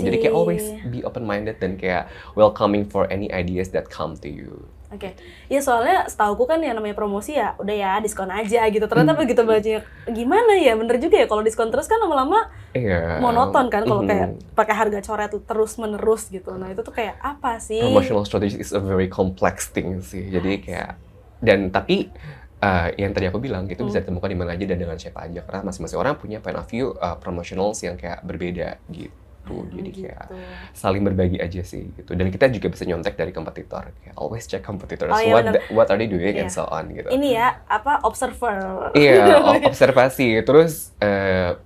Jadi 0.04 0.20
kayak 0.20 0.36
always 0.36 0.62
be 0.92 1.00
open 1.02 1.24
minded 1.24 1.56
dan 1.58 1.80
kayak 1.80 2.12
welcoming 2.36 2.84
for 2.84 3.08
any 3.08 3.32
ideas 3.32 3.72
that 3.72 3.88
come 3.88 4.20
to 4.20 4.28
you. 4.28 4.68
Oke, 4.92 5.16
ya 5.48 5.64
soalnya 5.64 6.04
setauku 6.04 6.44
kan 6.44 6.60
yang 6.60 6.76
namanya 6.76 6.92
promosi 6.92 7.40
ya 7.40 7.56
udah 7.56 7.72
ya 7.72 7.92
diskon 8.04 8.28
aja 8.28 8.68
gitu. 8.68 8.84
Hmm. 8.84 8.92
Ternyata 8.92 9.16
begitu 9.16 9.42
banyak 9.42 9.84
gimana 10.12 10.60
ya, 10.60 10.76
bener 10.76 11.00
juga 11.00 11.16
ya 11.16 11.32
kalau 11.32 11.40
diskon 11.40 11.72
terus 11.72 11.88
kan 11.88 11.96
lama-lama 11.96 12.52
Iya. 12.76 13.24
monoton 13.24 13.72
kan 13.72 13.88
kalau 13.88 14.04
kayak 14.04 14.36
pakai 14.52 14.76
harga 14.76 15.00
coret 15.00 15.32
terus 15.48 15.80
menerus 15.80 16.28
gitu. 16.28 16.52
Nah 16.60 16.76
itu 16.76 16.84
tuh 16.84 16.92
kayak 16.92 17.16
apa 17.24 17.64
sih? 17.64 17.80
promotional 17.80 18.28
strategy 18.28 18.60
is 18.60 18.76
a 18.76 18.84
very 18.84 19.08
complex 19.08 19.72
thing 19.72 20.04
sih. 20.04 20.28
Jadi 20.28 20.60
kayak 20.60 21.00
dan 21.40 21.72
tapi 21.72 22.12
uh, 22.60 22.92
yang 23.00 23.16
tadi 23.16 23.32
aku 23.32 23.40
bilang 23.40 23.72
itu 23.72 23.82
bisa 23.82 24.04
Hmm. 24.04 24.12
ditemukan 24.12 24.28
di 24.28 24.38
mana 24.38 24.52
aja 24.54 24.66
dan 24.68 24.76
dengan 24.76 25.00
siapa 25.00 25.24
aja 25.24 25.40
karena 25.42 25.64
masing-masing 25.64 26.00
orang 26.00 26.20
punya 26.20 26.44
point 26.44 26.60
of 26.60 26.68
view 26.68 26.92
uh, 27.00 27.16
promotionals 27.16 27.80
yang 27.80 27.96
kayak 27.96 28.20
berbeda 28.22 28.76
gitu. 28.92 29.16
Jadi 29.44 29.90
Gitu. 29.90 30.06
kayak 30.06 30.26
saling 30.72 31.02
berbagi 31.02 31.38
aja 31.38 31.62
sih 31.62 31.90
gitu. 31.92 32.14
Dan 32.14 32.30
kita 32.30 32.48
juga 32.48 32.68
bisa 32.68 32.84
nyontek 32.84 33.14
dari 33.14 33.30
kompetitor. 33.30 33.90
Kayak 33.98 34.16
always 34.16 34.46
check 34.46 34.62
competitors 34.62 35.10
Oh, 35.10 35.18
iya 35.18 35.34
what 35.34 35.46
the- 35.48 35.66
what 35.70 35.88
are 35.88 35.98
they 35.98 36.06
doing 36.06 36.38
and 36.38 36.48
Iya. 36.48 36.54
so 36.54 36.64
on 36.64 36.88
gitu. 36.90 37.10
Ini 37.10 37.30
ya 37.32 37.48
apa 37.66 38.00
observer? 38.02 38.94
Iya, 38.94 39.14
o- 39.50 39.64
observasi. 39.64 40.40
Terus 40.42 40.94
eh, 40.98 41.58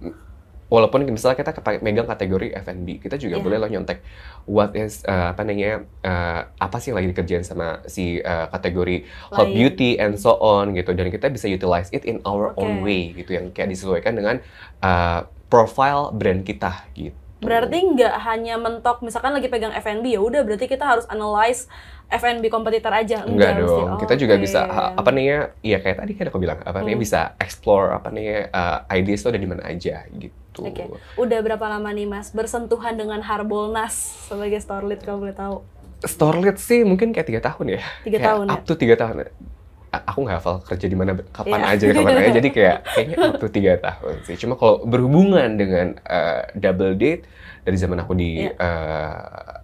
walaupun 0.65 1.05
misalnya 1.05 1.37
kita 1.37 1.53
megang 1.79 2.05
kategori 2.05 2.57
F&B, 2.57 2.97
kita 2.97 3.15
juga 3.15 3.37
Iya. 3.37 3.43
boleh 3.43 3.57
loh 3.59 3.69
nyontek 3.69 4.01
what 4.45 4.73
is 4.73 5.03
eh, 5.03 5.29
apa 5.29 5.41
namanya 5.41 5.83
eh, 6.01 6.41
apa 6.57 6.77
sih 6.79 6.89
yang 6.89 6.97
lagi 6.97 7.11
dikerjain 7.11 7.43
sama 7.43 7.83
si 7.85 8.17
eh, 8.17 8.47
kategori 8.49 9.03
health 9.29 9.45
Lain. 9.45 9.57
beauty 9.57 9.91
and 9.95 10.15
so 10.15 10.33
on 10.35 10.73
gitu. 10.73 10.89
Dan 10.91 11.09
kita 11.09 11.27
bisa 11.27 11.45
utilize 11.45 11.91
it 11.91 12.01
in 12.03 12.17
our 12.23 12.55
own 12.55 12.81
Oke. 12.81 12.83
way 12.83 13.13
gitu 13.13 13.35
yang 13.35 13.51
kayak 13.51 13.69
disesuaikan 13.69 14.13
dengan 14.13 14.39
eh, 14.79 15.19
profile 15.45 16.09
brand 16.11 16.41
kita 16.41 16.89
gitu. 16.93 17.13
Berarti 17.35 17.77
nggak 17.77 18.15
hanya 18.23 18.55
mentok 18.55 18.99
misalkan 18.99 19.31
lagi 19.31 19.47
pegang 19.47 19.71
F&B 19.71 20.07
ya 20.07 20.19
udah 20.19 20.41
berarti 20.41 20.65
kita 20.65 20.87
harus 20.87 21.03
analyze 21.05 21.67
F&B 22.07 22.47
kompetitor 22.47 22.89
aja 22.89 23.25
Enggak 23.25 23.57
mesti. 23.57 23.65
dong, 23.65 23.97
kita 23.97 24.13
juga 24.15 24.35
bisa 24.37 24.61
apa 24.93 25.09
nih 25.09 25.25
ya, 25.25 25.39
ya 25.61 25.77
kayak 25.79 25.97
tadi 25.99 26.11
kan 26.13 26.25
aku 26.29 26.37
bilang 26.37 26.61
apa 26.61 26.79
nih 26.79 26.93
Hmm. 26.93 27.01
bisa 27.01 27.19
explore 27.37 27.91
apa 27.91 28.07
nih 28.09 28.23
ya, 28.23 28.39
uh, 28.49 28.77
ideas 28.89 29.19
tuh 29.19 29.29
ada 29.29 29.41
di 29.41 29.49
mana 29.49 29.65
aja 29.65 30.05
gitu. 30.11 30.61
Oke. 30.63 30.85
Udah 31.17 31.39
berapa 31.41 31.65
lama 31.67 31.89
nih 31.89 32.05
Mas 32.05 32.29
bersentuhan 32.29 32.95
dengan 32.95 33.19
Harbolnas 33.19 33.97
sebagai 34.25 34.61
store 34.61 34.85
lead 34.85 35.01
kalau 35.01 35.19
boleh 35.19 35.35
tahu? 35.35 35.55
Storlit 36.01 36.55
sih 36.55 36.85
mungkin 36.85 37.09
kayak 37.09 37.25
tiga 37.25 37.41
tahun 37.43 37.75
ya. 37.75 37.81
Tiga 38.01 38.17
Kayak 38.17 38.29
tahun 38.29 38.45
ya? 38.45 38.53
Up 38.53 38.61
to 38.63 38.73
tiga 38.75 38.95
tahun. 38.95 39.15
Aku 40.03 40.19
nggak 40.21 40.37
hafal 40.37 40.55
kerja 40.61 40.85
di 40.85 40.93
mana, 40.93 41.15
kapan 41.29 41.59
Iya. 41.61 41.71
aja, 41.71 41.85
kapan 41.91 42.13
aja. 42.17 42.31
Jadi 42.33 42.49
kayak 42.49 42.77
kayaknya 42.93 43.15
to 43.37 43.47
tiga 43.47 43.71
tahun 43.77 44.15
sih. 44.23 44.35
Cuma 44.35 44.53
kalau 44.53 44.83
berhubungan 44.83 45.55
dengan 45.55 45.95
uh, 46.01 46.43
double 46.51 46.93
date 46.93 47.23
dari 47.61 47.77
zaman 47.77 47.97
aku 47.97 48.11
di 48.13 48.43
Iya. 48.43 48.51
uh, 48.55 49.15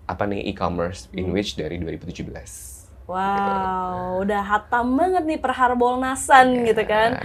apa 0.05 0.23
nih 0.25 0.47
e-commerce 0.47 1.11
in 1.11 1.27
Hmm. 1.27 1.35
which 1.35 1.55
dari 1.55 1.75
2017. 1.75 2.79
Wow, 3.05 4.23
udah 4.23 4.39
hatam 4.41 4.95
banget 4.95 5.23
nih 5.25 5.35
per 5.35 5.51
Harbolnasan 5.51 6.63
gitu 6.63 6.83
kan. 6.85 7.19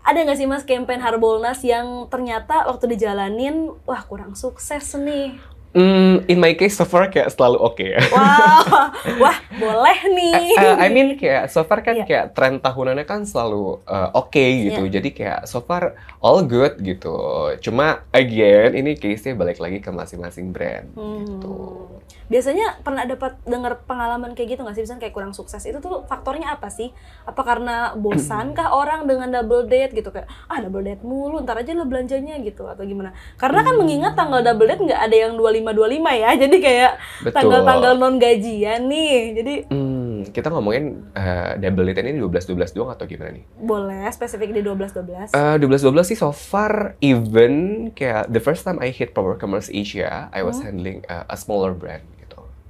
Ada 0.00 0.24
nggak 0.24 0.34
sih 0.34 0.48
Mas 0.48 0.64
campaign 0.64 0.98
Harbolnas 0.98 1.60
yang 1.60 2.08
ternyata 2.08 2.66
waktu 2.66 2.90
dijalanin, 2.90 3.70
wah 3.84 4.02
kurang 4.02 4.34
sukses 4.34 4.96
nih. 4.96 5.38
Hmm, 5.70 6.26
in 6.26 6.36
my 6.36 6.50
case 6.52 6.74
so 6.74 6.82
far 6.82 7.06
kayak 7.06 7.30
selalu 7.30 7.54
oke 7.56 7.78
ya. 7.80 8.02
Wah, 8.10 8.90
wah 9.16 9.38
boleh 9.52 9.98
nih. 10.10 10.50
Eh, 10.52 10.74
I 10.76 10.88
mean 10.88 11.14
kayak 11.14 11.46
so 11.46 11.62
far 11.62 11.78
kan 11.78 11.94
Iya. 11.94 12.04
kayak 12.04 12.26
tren 12.34 12.58
tahunannya 12.58 13.06
kan 13.06 13.22
selalu 13.22 13.78
uh, 13.84 14.10
oke 14.12 14.34
gitu. 14.34 14.82
Jadi 14.84 15.08
kayak 15.10 15.46
so 15.46 15.62
far 15.62 15.94
all 16.18 16.42
good 16.42 16.74
gitu. 16.80 17.14
Cuma 17.60 18.02
again 18.10 18.74
ini 18.74 18.94
case-nya 18.94 19.32
balik 19.32 19.58
lagi 19.58 19.78
ke 19.78 19.88
masing-masing 19.88 20.50
brand 20.50 20.90
Hmm. 20.92 21.22
gitu. 21.22 21.86
Biasanya 22.30 22.78
pernah 22.80 23.02
dapat 23.02 23.42
dengar 23.42 23.82
pengalaman 23.84 24.32
kayak 24.32 24.54
gitu 24.54 24.60
nggak 24.62 24.72
sih? 24.72 24.86
Misalnya 24.86 25.02
kayak 25.02 25.14
kurang 25.14 25.34
sukses 25.34 25.58
itu 25.60 25.76
tuh 25.76 26.06
faktornya 26.06 26.54
apa 26.54 26.70
sih? 26.70 26.94
Apa 27.26 27.42
karena 27.42 27.92
bosan 27.92 28.54
kah 28.56 28.70
orang 28.70 29.04
dengan 29.04 29.28
double 29.28 29.66
date 29.66 29.90
gitu 29.92 30.08
kayak 30.08 30.30
ah 30.46 30.62
double 30.62 30.80
date 30.80 31.02
mulu, 31.02 31.42
ntar 31.42 31.58
aja 31.58 31.74
lo 31.74 31.84
belanjanya 31.84 32.38
gitu 32.38 32.64
atau 32.64 32.86
gimana? 32.86 33.10
Karena 33.34 33.60
kan 33.60 33.74
mengingat 33.74 34.14
tanggal 34.14 34.40
double 34.40 34.64
date 34.64 34.78
nggak 34.80 35.02
ada 35.02 35.16
yang 35.18 35.32
25-25 35.34 35.74
ya, 36.16 36.30
jadi 36.38 36.56
kayak 36.56 36.92
tanggal-tanggal 37.28 37.92
non 37.96 38.16
gajian 38.16 38.86
nih. 38.86 39.12
Jadi 39.34 39.54
Hmm, 39.66 39.98
kita 40.30 40.48
ngomongin 40.48 40.84
uh, 41.10 41.58
double 41.58 41.82
date 41.84 42.06
ini 42.06 42.14
12-12 42.16 42.54
doang 42.72 42.94
atau 42.94 43.04
gimana 43.04 43.34
nih? 43.34 43.44
boleh 43.56 44.06
spesifik 44.10 44.54
di 44.54 44.62
12-12. 44.62 45.34
Uh, 45.34 45.58
12-12 45.58 46.06
sih 46.06 46.16
so 46.16 46.30
far 46.30 46.94
even 47.00 47.52
kayak 47.90 48.28
the 48.28 48.38
first 48.38 48.62
time 48.62 48.78
I 48.78 48.90
hit 48.90 49.10
Power 49.10 49.34
Commerce 49.34 49.66
Asia, 49.68 50.30
I 50.30 50.40
was 50.40 50.56
Hmm. 50.56 50.70
handling 50.70 51.02
uh, 51.06 51.26
a 51.26 51.34
smaller 51.34 51.74
brand. 51.74 52.06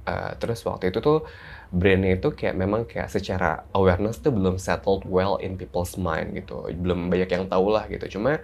Uh, 0.01 0.33
terus 0.41 0.65
waktu 0.65 0.89
itu 0.89 0.99
tuh 0.99 1.29
brandnya 1.69 2.17
itu 2.17 2.33
kayak 2.33 2.55
memang 2.57 2.89
kayak 2.89 3.07
secara 3.13 3.69
awareness 3.77 4.17
tuh 4.19 4.33
belum 4.33 4.57
settled 4.57 5.05
well 5.05 5.37
in 5.39 5.55
people's 5.61 5.93
mind 5.95 6.33
gitu. 6.37 6.65
Belum 6.73 7.07
banyak 7.11 7.29
yang 7.29 7.45
tahu 7.47 7.69
lah 7.69 7.85
gitu. 7.87 8.17
Cuma 8.19 8.41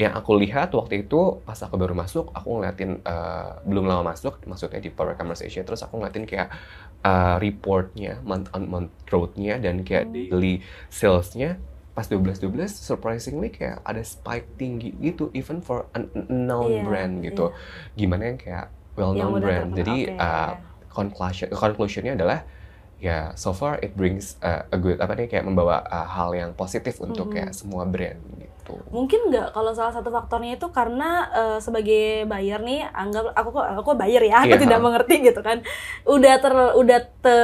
yang 0.00 0.16
aku 0.16 0.32
lihat 0.40 0.72
waktu 0.72 1.04
itu 1.04 1.44
pas 1.44 1.60
aku 1.60 1.76
baru 1.76 1.92
masuk, 1.92 2.32
aku 2.32 2.48
ngeliatin 2.56 3.04
uh, 3.04 3.60
belum 3.68 3.84
lama 3.84 4.16
masuk, 4.16 4.40
maksudnya 4.48 4.80
di 4.80 4.88
Power 4.88 5.12
Commerce 5.12 5.44
Asia, 5.44 5.60
terus 5.60 5.84
aku 5.84 6.00
ngeliatin 6.00 6.24
kayak 6.24 6.48
uh, 7.04 7.36
reportnya, 7.36 8.16
month 8.24 8.48
on 8.56 8.64
month 8.70 8.90
growth-nya 9.04 9.60
dan 9.60 9.84
kayak 9.84 10.08
Hmm. 10.08 10.14
daily 10.16 10.64
sales-nya 10.88 11.60
pas 11.92 12.06
12-12 12.08 12.72
surprisingly 12.80 13.50
kayak 13.52 13.82
ada 13.84 14.00
spike 14.00 14.56
tinggi 14.56 14.94
gitu 15.02 15.28
even 15.36 15.60
for 15.60 15.90
an 15.92 16.08
unknown 16.16 16.80
Iya, 16.80 16.84
brand 16.86 17.20
gitu. 17.20 17.52
Gimana 17.98 18.22
yang 18.32 18.38
kayak 18.40 18.66
well 18.96 19.12
known 19.12 19.36
brand. 19.42 19.76
Jadi 19.76 20.08
oke. 20.08 20.16
uh, 20.16 20.52
conclusion 20.96 21.48
conclusionnya 21.54 22.12
adalah 22.18 22.38
ya 23.00 23.32
so 23.42 23.50
far 23.60 23.80
it 23.86 23.92
brings 24.00 24.36
uh, 24.44 24.62
a 24.74 24.78
good 24.84 24.98
apa 25.04 25.12
nih 25.18 25.26
kayak 25.32 25.44
membawa 25.48 25.76
uh, 25.88 26.06
hal 26.16 26.30
yang 26.36 26.50
positif 26.60 26.94
untuk 27.06 27.26
Mhm. 27.28 27.34
kayak 27.34 27.50
semua 27.56 27.84
brand 27.88 28.20
gitu. 28.42 28.49
Mungkin 28.90 29.20
nggak 29.26 29.50
kalau 29.50 29.70
salah 29.70 29.90
satu 29.90 30.08
faktornya 30.08 30.54
itu 30.54 30.66
karena 30.68 31.10
eh, 31.30 31.58
sebagai 31.58 32.00
buyer 32.24 32.58
nih 32.58 32.86
anggap 32.86 33.32
aku 33.32 33.48
kok 33.50 33.66
aku 33.76 33.90
buyer 33.94 34.22
ya 34.22 34.36
aku 34.40 34.52
Iya. 34.52 34.60
tidak 34.60 34.80
mengerti 34.80 35.14
gitu 35.22 35.40
kan 35.40 35.62
udah 36.04 36.34
ter 36.36 36.50
udah 36.74 36.98
ter 37.20 37.40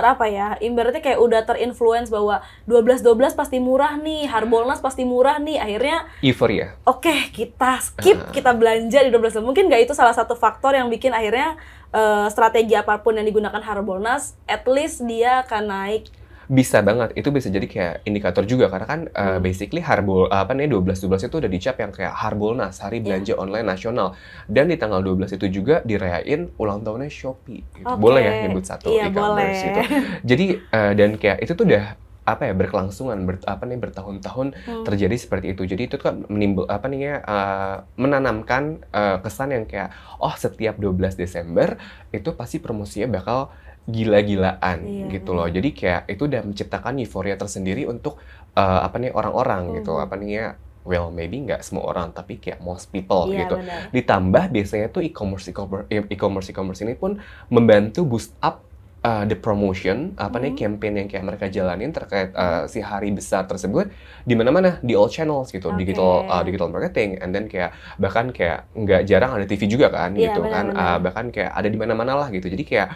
apa 0.00 0.24
ya 0.26 0.48
ibaratnya 0.58 1.00
kayak 1.00 1.18
udah 1.18 1.40
terinfluence 1.42 2.08
bahwa 2.08 2.38
12 2.64 3.00
12 3.00 3.10
pasti 3.32 3.58
murah 3.58 3.96
nih 3.96 4.26
Harbolnas 4.26 4.78
pasti 4.78 5.02
murah 5.02 5.36
nih 5.36 5.56
akhirnya 5.56 6.06
Euphoria. 6.20 6.74
oke 6.84 7.30
kita 7.30 7.78
skip 7.80 8.16
Ah. 8.16 8.30
kita 8.30 8.50
belanja 8.52 9.00
di 9.00 9.08
12 9.08 9.40
mungkin 9.40 9.66
nggak 9.66 9.82
itu 9.82 9.92
salah 9.92 10.12
satu 10.12 10.34
faktor 10.34 10.72
yang 10.72 10.86
bikin 10.86 11.10
akhirnya 11.10 11.56
eh, 11.90 12.26
strategi 12.28 12.74
apa 12.74 12.98
pun 12.98 13.12
yang 13.12 13.24
digunakan 13.24 13.60
Harbolnas 13.60 14.34
at 14.44 14.66
least 14.66 15.02
dia 15.02 15.40
akan 15.40 15.64
naik 15.66 16.04
Bisa 16.46 16.80
banget, 16.80 17.12
itu 17.14 17.28
bisa 17.28 17.48
jadi 17.48 17.64
kayak 17.64 17.94
indikator 18.04 18.42
juga 18.42 18.66
karena 18.66 18.84
kan 18.84 19.00
uh, 19.08 19.22
Hmm. 19.26 19.40
basically 19.40 19.80
Harbol 19.80 20.28
apa 20.28 20.52
nih 20.52 20.66
12 20.66 21.00
12 21.00 21.24
itu 21.24 21.36
udah 21.36 21.48
dicap 21.48 21.76
yang 21.76 21.90
kayak 21.90 22.12
Harbolnas, 22.12 22.78
hari 22.78 22.96
Iya. 22.96 23.04
belanja 23.04 23.32
online 23.34 23.66
nasional. 23.66 24.08
Dan 24.44 24.66
di 24.66 24.76
tanggal 24.76 25.00
12 25.00 25.32
itu 25.32 25.46
juga 25.50 25.80
dirayain 25.80 26.52
ulang 26.54 26.80
tahunnya 26.80 27.08
Shopee 27.08 27.64
gitu. 27.74 27.86
Oke. 27.86 27.98
Boleh 27.98 28.20
ya 28.20 28.32
nyebut 28.42 28.62
satu 28.62 28.88
Iya, 28.88 29.08
e-commerce 29.08 29.60
gitu. 29.62 29.80
Jadi 30.22 30.46
uh, 30.68 30.92
dan 30.92 31.10
kayak 31.14 31.38
itu 31.40 31.52
tuh 31.52 31.64
udah 31.64 31.84
apa 32.24 32.48
ya 32.48 32.52
berkelangsungan 32.52 33.20
ber- 33.22 33.44
apa 33.44 33.64
nih 33.64 33.76
bertahun-tahun 33.76 34.56
Hmm. 34.58 34.80
terjadi 34.82 35.12
seperti 35.14 35.52
itu. 35.52 35.64
Jadi 35.66 35.82
itu 35.86 35.96
kan 35.96 36.24
menimbul 36.24 36.64
apa 36.66 36.88
nih 36.88 37.00
ya 37.02 37.14
uh, 37.20 37.76
menanamkan 37.94 38.62
uh, 38.90 39.20
kesan 39.20 39.50
yang 39.50 39.64
kayak 39.64 39.92
oh 40.16 40.32
setiap 40.32 40.76
12 40.76 40.96
Desember 41.14 41.76
itu 42.10 42.32
pasti 42.32 42.56
promosinya 42.56 43.12
bakal 43.12 43.52
gila-gilaan 43.84 44.78
Iya, 44.80 45.04
gitu 45.12 45.30
loh. 45.32 45.46
Jadi 45.46 45.68
kayak 45.70 46.08
itu 46.08 46.24
udah 46.24 46.40
menciptakan 46.40 46.98
euforia 46.98 47.36
tersendiri 47.36 47.84
untuk 47.84 48.16
uh, 48.54 48.80
apa 48.82 48.96
nih 48.98 49.12
orang-orang 49.12 49.80
gitu. 49.80 49.92
Mhm. 49.94 50.04
Apa 50.04 50.14
nih 50.16 50.30
ya 50.32 50.46
well 50.84 51.08
maybe 51.08 51.40
nggak 51.40 51.64
semua 51.64 51.88
orang 51.88 52.12
tapi 52.12 52.36
kayak 52.36 52.60
most 52.60 52.88
people 52.88 53.28
Iya, 53.28 53.44
gitu. 53.44 53.56
benar. 53.56 53.80
Ditambah 53.90 54.44
biasanya 54.52 54.86
tuh 54.88 55.00
e-commerce 55.00 55.48
e-commerce 55.48 55.86
e-commerce 55.88 56.48
e-commerce 56.48 56.80
ini 56.80 56.94
pun 56.94 57.16
membantu 57.48 58.04
boost 58.04 58.36
up 58.40 58.60
uh, 59.00 59.24
the 59.24 59.36
promotion 59.36 60.12
apa 60.16 60.40
nih 60.40 60.52
Mhm. 60.52 60.60
campaign 60.60 60.94
yang 60.96 61.08
kayak 61.08 61.24
mereka 61.24 61.44
jalanin 61.48 61.92
terkait 61.92 62.32
uh, 62.32 62.64
si 62.64 62.80
hari 62.80 63.12
besar 63.12 63.44
tersebut 63.44 63.88
di 64.20 64.32
mana-mana 64.32 64.80
di 64.80 64.92
all 64.92 65.08
channels 65.08 65.48
gitu 65.48 65.72
Oke. 65.72 65.80
digital 65.80 66.24
uh, 66.24 66.40
digital 66.40 66.68
marketing 66.68 67.20
and 67.20 67.32
then 67.32 67.48
kayak 67.48 67.72
bahkan 67.96 68.28
kayak 68.28 68.64
nggak 68.72 69.04
jarang 69.04 69.36
ada 69.36 69.44
TV 69.44 69.64
juga 69.64 69.88
kan 69.88 70.12
Iya, 70.12 70.32
gitu 70.32 70.40
kan 70.44 70.72
benar-benar. 70.72 70.88
Uh, 70.88 70.98
bahkan 71.00 71.26
kayak 71.28 71.52
ada 71.52 71.68
di 71.68 71.76
mana-mana 71.76 72.12
lah 72.14 72.28
gitu 72.28 72.48
jadi 72.48 72.64
kayak 72.64 72.88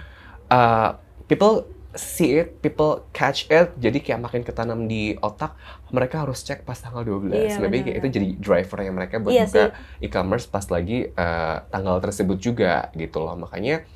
uh, 0.49 0.97
people 1.29 1.69
see 1.99 2.39
it, 2.39 2.63
people 2.63 3.09
catch 3.11 3.49
it, 3.51 3.75
jadi 3.81 3.99
kayak 3.99 4.21
makin 4.23 4.43
ketanam 4.47 4.87
di 4.87 5.19
otak, 5.19 5.57
mereka 5.91 6.23
harus 6.23 6.45
cek 6.45 6.63
pas 6.63 6.77
tanggal 6.77 7.03
12. 7.03 7.33
Iya, 7.33 7.59
Maybe 7.59 7.83
kayak 7.83 7.97
itu 8.05 8.09
jadi 8.13 8.29
drivernya 8.39 8.93
mereka 8.93 9.15
buat 9.19 9.35
Iya 9.35 9.49
buka 9.49 9.65
e-commerce 9.99 10.47
pas 10.47 10.69
lagi 10.71 11.11
uh, 11.17 11.65
tanggal 11.73 11.99
tersebut 11.99 12.39
juga 12.39 12.93
gitu 12.95 13.25
loh. 13.25 13.35
Makanya 13.35 13.89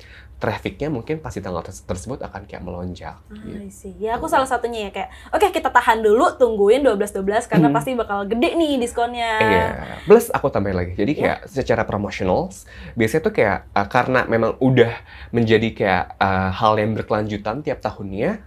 trafficnya 0.43 0.91
mungkin 0.91 1.23
pasti 1.23 1.39
tanggal 1.39 1.63
tersebut 1.63 2.19
akan 2.19 2.43
kayak 2.43 2.67
melonjak. 2.67 3.15
Ah, 3.15 3.31
gitu. 3.47 3.95
Ya 3.95 4.19
aku 4.19 4.27
salah 4.27 4.43
satunya 4.43 4.87
ya 4.87 4.91
kayak 4.91 5.09
oke 5.31 5.47
kita 5.55 5.71
tahan 5.71 6.03
dulu 6.03 6.35
tungguin 6.35 6.83
12-12 6.83 7.47
karena 7.47 7.71
Hmm. 7.71 7.75
pasti 7.79 7.95
bakal 7.95 8.27
gede 8.27 8.51
nih 8.59 8.75
diskonnya. 8.75 9.31
Iya, 9.39 9.65
plus 10.03 10.27
aku 10.27 10.51
tambahin 10.51 10.75
lagi. 10.75 10.91
Jadi 10.99 11.15
kayak 11.15 11.47
secara 11.47 11.87
promotional, 11.87 12.51
biasanya 12.99 13.23
tuh 13.23 13.31
kayak 13.31 13.71
uh, 13.71 13.87
karena 13.87 14.27
memang 14.27 14.59
udah 14.59 14.91
menjadi 15.31 15.69
kayak 15.71 16.03
uh, 16.19 16.51
hal 16.51 16.75
yang 16.75 16.91
berkelanjutan 16.91 17.63
tiap 17.63 17.79
tahunnya 17.79 18.43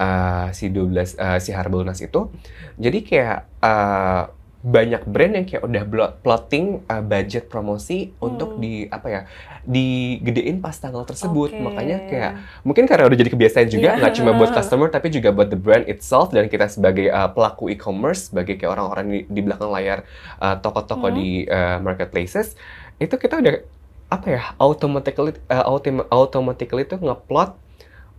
uh, 0.00 0.48
si 0.56 0.72
12 0.72 1.20
uh, 1.20 1.36
si 1.36 1.52
Harbolnas 1.52 2.00
itu. 2.00 2.32
Jadi 2.80 3.04
kayak 3.04 3.38
uh, 3.60 4.32
banyak 4.64 5.04
brand 5.04 5.36
yang 5.36 5.44
kayak 5.44 5.60
udah 5.60 5.84
plotting 6.24 6.80
uh, 6.88 7.04
budget 7.04 7.52
promosi 7.52 8.16
untuk 8.16 8.56
Hmm. 8.56 8.64
di 8.64 8.88
apa 8.88 9.06
ya 9.12 9.20
digedein 9.68 10.64
pas 10.64 10.72
tanggal 10.72 11.04
tersebut. 11.04 11.52
Oke. 11.52 11.60
Makanya 11.60 11.96
kayak 12.08 12.32
mungkin 12.64 12.88
karena 12.88 13.04
udah 13.04 13.18
jadi 13.18 13.28
kebiasaan 13.28 13.68
juga 13.68 13.92
Iya. 13.92 14.00
nggak 14.00 14.14
cuma 14.16 14.32
buat 14.32 14.56
customer 14.56 14.88
tapi 14.88 15.12
juga 15.12 15.36
buat 15.36 15.52
the 15.52 15.60
brand 15.60 15.84
itself 15.84 16.32
dan 16.32 16.48
kita 16.48 16.72
sebagai 16.72 17.12
uh, 17.12 17.28
pelaku 17.28 17.68
e-commerce 17.68 18.32
sebagai 18.32 18.56
kayak 18.56 18.72
orang-orang 18.72 19.06
di, 19.12 19.20
di 19.28 19.40
belakang 19.44 19.68
layar 19.68 20.08
uh, 20.40 20.56
toko-toko 20.56 21.12
Hmm. 21.12 21.16
di 21.16 21.28
uh, 21.44 21.76
marketplaces 21.84 22.56
itu 22.96 23.12
kita 23.14 23.44
udah 23.44 23.60
apa 24.08 24.26
ya 24.30 24.42
automatically 24.56 25.36
uh, 25.50 25.64
autom- 25.68 26.08
automatically 26.08 26.88
tuh 26.88 26.96
ngeplot 26.96 27.52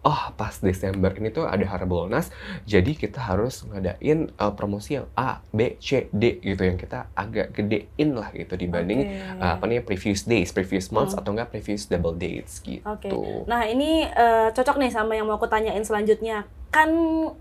oh 0.05 0.23
pas 0.37 0.53
Desember 0.61 1.09
ini 1.17 1.33
tuh 1.33 1.49
ada 1.49 1.65
Harbolnas 1.65 2.29
jadi 2.69 2.93
kita 2.93 3.17
harus 3.17 3.65
ngadain 3.65 4.29
uh, 4.37 4.53
promosi 4.53 5.01
yang 5.01 5.09
A 5.17 5.41
B 5.49 5.81
C 5.81 6.05
D 6.13 6.37
gitu 6.39 6.61
yang 6.61 6.77
kita 6.77 7.09
agak 7.17 7.57
gedein 7.57 8.13
lah 8.13 8.29
gitu 8.29 8.53
dibanding 8.53 9.09
Oke. 9.09 9.41
uh, 9.41 9.57
apa 9.57 9.65
nih 9.65 9.81
previous 9.81 10.23
days 10.23 10.53
previous 10.53 10.93
months 10.93 11.11
Hmm. 11.11 11.25
atau 11.25 11.31
enggak 11.33 11.49
previous 11.49 11.89
double 11.89 12.13
dates 12.13 12.61
gitu 12.61 12.85
Oke. 12.85 13.09
Nah 13.49 13.65
ini 13.65 14.05
eh, 14.05 14.47
cocok 14.53 14.77
nih 14.77 14.91
sama 14.93 15.17
yang 15.17 15.25
mau 15.25 15.39
aku 15.39 15.49
tanyain 15.49 15.81
selanjutnya. 15.81 16.45
Kan 16.69 16.91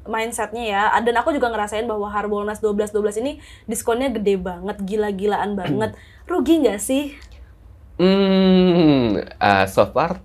mindsetnya 0.06 0.64
ya, 0.64 0.82
dan 1.02 1.14
aku 1.18 1.34
juga 1.34 1.50
ngerasain 1.50 1.84
bahwa 1.84 2.06
Harbolnas 2.06 2.62
12-12 2.62 3.20
ini 3.20 3.32
diskonnya 3.66 4.08
gede 4.14 4.38
banget, 4.38 4.78
gila-gilaan 4.78 5.58
banget. 5.58 5.98
Rugi 6.30 6.64
nggak 6.64 6.80
sih? 6.80 7.18
Hmm, 7.98 9.22
uh, 9.38 9.64
so 9.66 9.86
far 9.90 10.22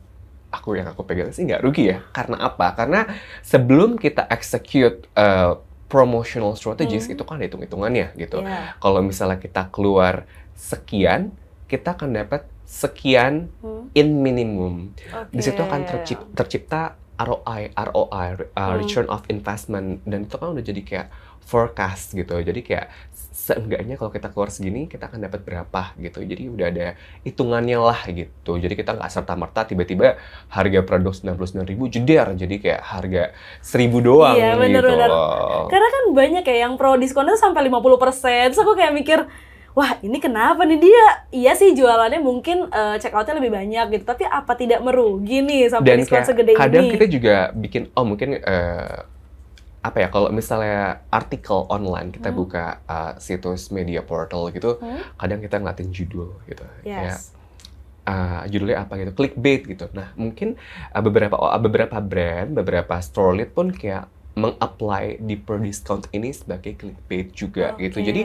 aku 0.49 0.75
yang 0.75 0.89
aku 0.89 1.05
pegang 1.05 1.29
sih 1.29 1.45
nggak 1.45 1.61
rugi 1.61 1.93
ya. 1.93 2.01
Karena 2.11 2.41
apa? 2.41 2.73
Karena 2.73 3.05
sebelum 3.41 3.95
kita 3.95 4.25
execute 4.27 5.05
uh, 5.13 5.61
promotional 5.85 6.53
strategies 6.53 7.05
Hmm. 7.05 7.13
itu 7.17 7.23
kan 7.23 7.37
ada 7.37 7.45
hitung-hitungannya 7.45 8.13
gitu. 8.15 8.41
Iya. 8.41 8.77
Kalau 8.77 9.01
misalnya 9.01 9.37
kita 9.37 9.69
keluar 9.69 10.25
sekian, 10.53 11.33
kita 11.65 11.93
akan 11.93 12.13
dapat 12.13 12.45
sekian 12.63 13.49
Hmm. 13.61 13.89
in 13.93 14.21
minimum. 14.21 14.93
Di 15.29 15.41
situ 15.41 15.57
akan 15.57 15.85
tercip- 15.85 16.29
tercipta 16.33 16.93
ROI, 17.17 17.73
ROI, 17.73 18.27
uh, 18.31 18.69
Hmm. 18.69 18.77
return 18.77 19.07
of 19.07 19.25
investment, 19.27 20.05
dan 20.05 20.23
itu 20.23 20.35
kan 20.35 20.53
udah 20.53 20.63
jadi 20.63 20.81
kayak 20.81 21.07
forecast 21.41 22.13
gitu. 22.13 22.37
Jadi 22.37 22.61
kayak 22.61 22.93
seenggaknya 23.39 23.95
kalau 23.95 24.11
kita 24.11 24.27
keluar 24.35 24.51
segini, 24.51 24.91
kita 24.91 25.07
akan 25.07 25.23
dapat 25.23 25.39
berapa 25.47 25.95
gitu. 25.95 26.19
Jadi 26.27 26.43
udah 26.51 26.67
ada 26.67 26.87
hitungannya 27.23 27.79
lah 27.79 28.03
gitu. 28.11 28.59
Jadi 28.59 28.75
kita 28.75 28.99
nggak 28.99 29.07
serta 29.07 29.33
merta 29.39 29.63
tiba-tiba 29.63 30.19
harga 30.51 30.79
produk 30.83 31.15
99.000 31.15 31.93
jeder, 31.95 32.27
jadi 32.35 32.55
kayak 32.59 32.81
harga 32.83 33.23
1000 33.63 34.03
doang 34.03 34.35
Iya, 34.35 34.59
bener, 34.59 34.83
gitu. 34.83 34.91
bener. 34.91 35.09
loh. 35.09 35.71
Karena 35.71 35.87
kan 35.87 36.03
banyak 36.11 36.43
ya 36.43 36.55
yang 36.67 36.75
pro 36.75 36.99
diskonnya 36.99 37.39
sampai 37.39 37.71
50%. 37.71 38.51
Terus 38.51 38.59
aku 38.59 38.75
kayak 38.75 38.91
mikir, 38.91 39.19
wah 39.71 39.95
ini 40.03 40.19
kenapa 40.19 40.67
nih 40.67 40.79
dia? 40.83 41.05
Iya 41.31 41.51
sih 41.55 41.71
jualannya 41.71 42.19
mungkin 42.19 42.67
eh, 42.67 42.95
check 42.99 43.15
outnya 43.15 43.39
lebih 43.39 43.55
banyak 43.55 43.85
gitu, 43.95 44.03
tapi 44.03 44.27
apa 44.27 44.51
tidak 44.59 44.83
merugi 44.83 45.39
nih 45.39 45.71
sampai 45.71 45.87
dan 45.87 45.97
diskon 46.03 46.27
segede 46.27 46.51
kadang 46.59 46.91
ini? 46.91 46.93
kita 46.99 47.05
juga 47.07 47.35
bikin 47.55 47.87
oh 47.95 48.03
mungkin 48.03 48.35
eh, 48.35 48.99
apa 49.79 49.97
ya 49.97 50.07
kalau 50.07 50.27
misalnya 50.29 50.79
artikel 51.09 51.63
online 51.67 52.11
kita 52.11 52.29
Hmm. 52.29 52.37
buka 52.37 52.65
uh, 52.85 53.11
situs 53.15 53.69
media 53.69 54.01
portal 54.01 54.49
gitu 54.49 54.75
Hmm? 54.75 54.99
kadang 55.15 55.39
kita 55.39 55.55
ngeliatin 55.55 55.89
judul 55.89 56.35
gitu 56.45 56.63
kayak 56.83 57.15
Yes. 57.15 57.31
uh, 58.03 58.43
judulnya 58.45 58.83
apa 58.83 58.97
gitu 58.97 59.11
clickbait 59.13 59.63
gitu 59.63 59.87
nah 59.91 60.11
mungkin 60.13 60.59
uh, 60.91 60.99
beberapa 60.99 61.35
uh, 61.35 61.55
beberapa 61.57 61.95
brand 61.97 62.51
beberapa 62.51 62.99
store 62.99 63.35
lead 63.35 63.51
pun 63.51 63.71
kayak 63.71 64.07
mengapply 64.35 65.19
di 65.19 65.35
per 65.35 65.59
discount 65.59 66.07
ini 66.09 66.31
sebagai 66.31 66.75
clickbait 66.75 67.31
juga 67.31 67.75
gitu 67.75 67.99
Oke. 67.99 68.07
jadi 68.07 68.21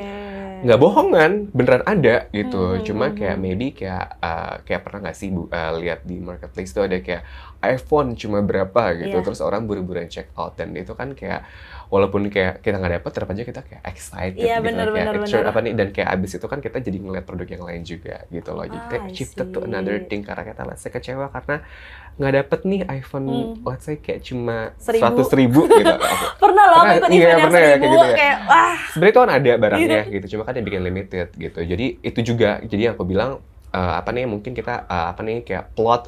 nggak 0.65 0.81
bohongan 0.81 1.33
beneran 1.53 1.85
ada 1.85 2.27
gitu 2.33 2.75
Hmm, 2.75 2.83
cuma 2.83 3.07
hmm, 3.07 3.17
kayak 3.17 3.37
hmm. 3.37 3.45
maybe 3.45 3.67
kayak 3.71 4.17
uh, 4.19 4.55
kayak 4.65 4.81
pernah 4.81 4.99
nggak 5.05 5.15
sih 5.15 5.29
bu, 5.29 5.45
uh, 5.47 5.77
lihat 5.77 6.03
di 6.03 6.17
marketplace 6.19 6.73
tuh 6.73 6.89
ada 6.89 6.99
kayak 6.99 7.21
iPhone 7.61 8.13
cuma 8.15 8.41
berapa 8.41 8.97
gitu 8.97 9.13
Iya. 9.13 9.25
terus 9.25 9.41
orang 9.41 9.65
buru-buruan 9.65 10.09
check 10.09 10.33
out 10.35 10.57
dan 10.57 10.73
itu 10.73 10.93
kan 10.93 11.13
kayak 11.13 11.45
walaupun 11.87 12.27
kayak 12.27 12.61
kita 12.61 12.77
nggak 12.77 12.93
dapet 12.99 13.11
tetap 13.13 13.29
aja 13.29 13.43
kita 13.45 13.61
kayak 13.63 13.83
excited 13.85 14.41
Iya, 14.41 14.57
gitu 14.59 14.67
bener, 14.67 14.87
kayak 14.89 15.07
bener, 15.07 15.17
bener. 15.23 15.45
apa 15.47 15.59
nih 15.61 15.73
dan 15.75 15.89
kayak 15.91 16.09
abis 16.11 16.31
itu 16.35 16.47
kan 16.47 16.59
kita 16.59 16.77
jadi 16.81 16.99
ngeliat 16.99 17.25
produk 17.25 17.49
yang 17.51 17.63
lain 17.63 17.83
juga 17.85 18.17
gitu 18.29 18.51
loh 18.51 18.65
jadi 18.65 18.81
Ah, 18.91 19.05
I 19.05 19.13
shifted 19.13 19.49
to 19.51 19.61
another 19.63 20.01
thing 20.03 20.25
karena 20.25 20.43
kita 20.43 20.65
let's 20.65 20.81
say 20.81 20.89
kecewa 20.89 21.29
karena 21.29 21.61
nggak 22.15 22.33
dapet 22.37 22.61
nih 22.65 22.81
iPhone 22.91 23.27
Hmm. 23.27 23.53
let's 23.65 23.85
say 23.85 23.97
kayak 23.97 24.23
cuma 24.23 24.73
seratus 24.77 25.29
ribu 25.33 25.67
gitu 25.67 25.95
Loh 26.75 26.83
aku 26.83 26.97
ikut 26.99 27.11
iya, 27.11 27.23
event 27.25 27.39
yang 27.39 27.39
ya, 27.41 27.51
kayak 27.55 27.71
seribu, 27.71 27.87
gitu 27.87 28.05
ya. 28.05 28.15
kayak 28.15 28.37
wah 28.45 28.75
sebenarnya 28.91 29.13
itu 29.13 29.21
kan 29.21 29.31
ada 29.31 29.53
barangnya 29.57 29.87
Iya. 29.87 30.13
gitu 30.13 30.27
cuma 30.31 30.43
kan 30.43 30.53
yang 30.55 30.67
bikin 30.67 30.83
limited 30.83 31.29
gitu 31.35 31.61
jadi 31.63 31.87
itu 32.01 32.21
juga 32.23 32.51
jadi 32.63 32.83
yang 32.85 32.95
aku 32.95 33.05
bilang 33.05 33.31
eh, 33.71 33.95
apa 33.95 34.11
nih 34.11 34.25
mungkin 34.25 34.53
kita 34.53 34.75
eh, 34.85 35.07
apa 35.11 35.21
nih 35.21 35.37
kayak 35.43 35.65
plot 35.73 36.03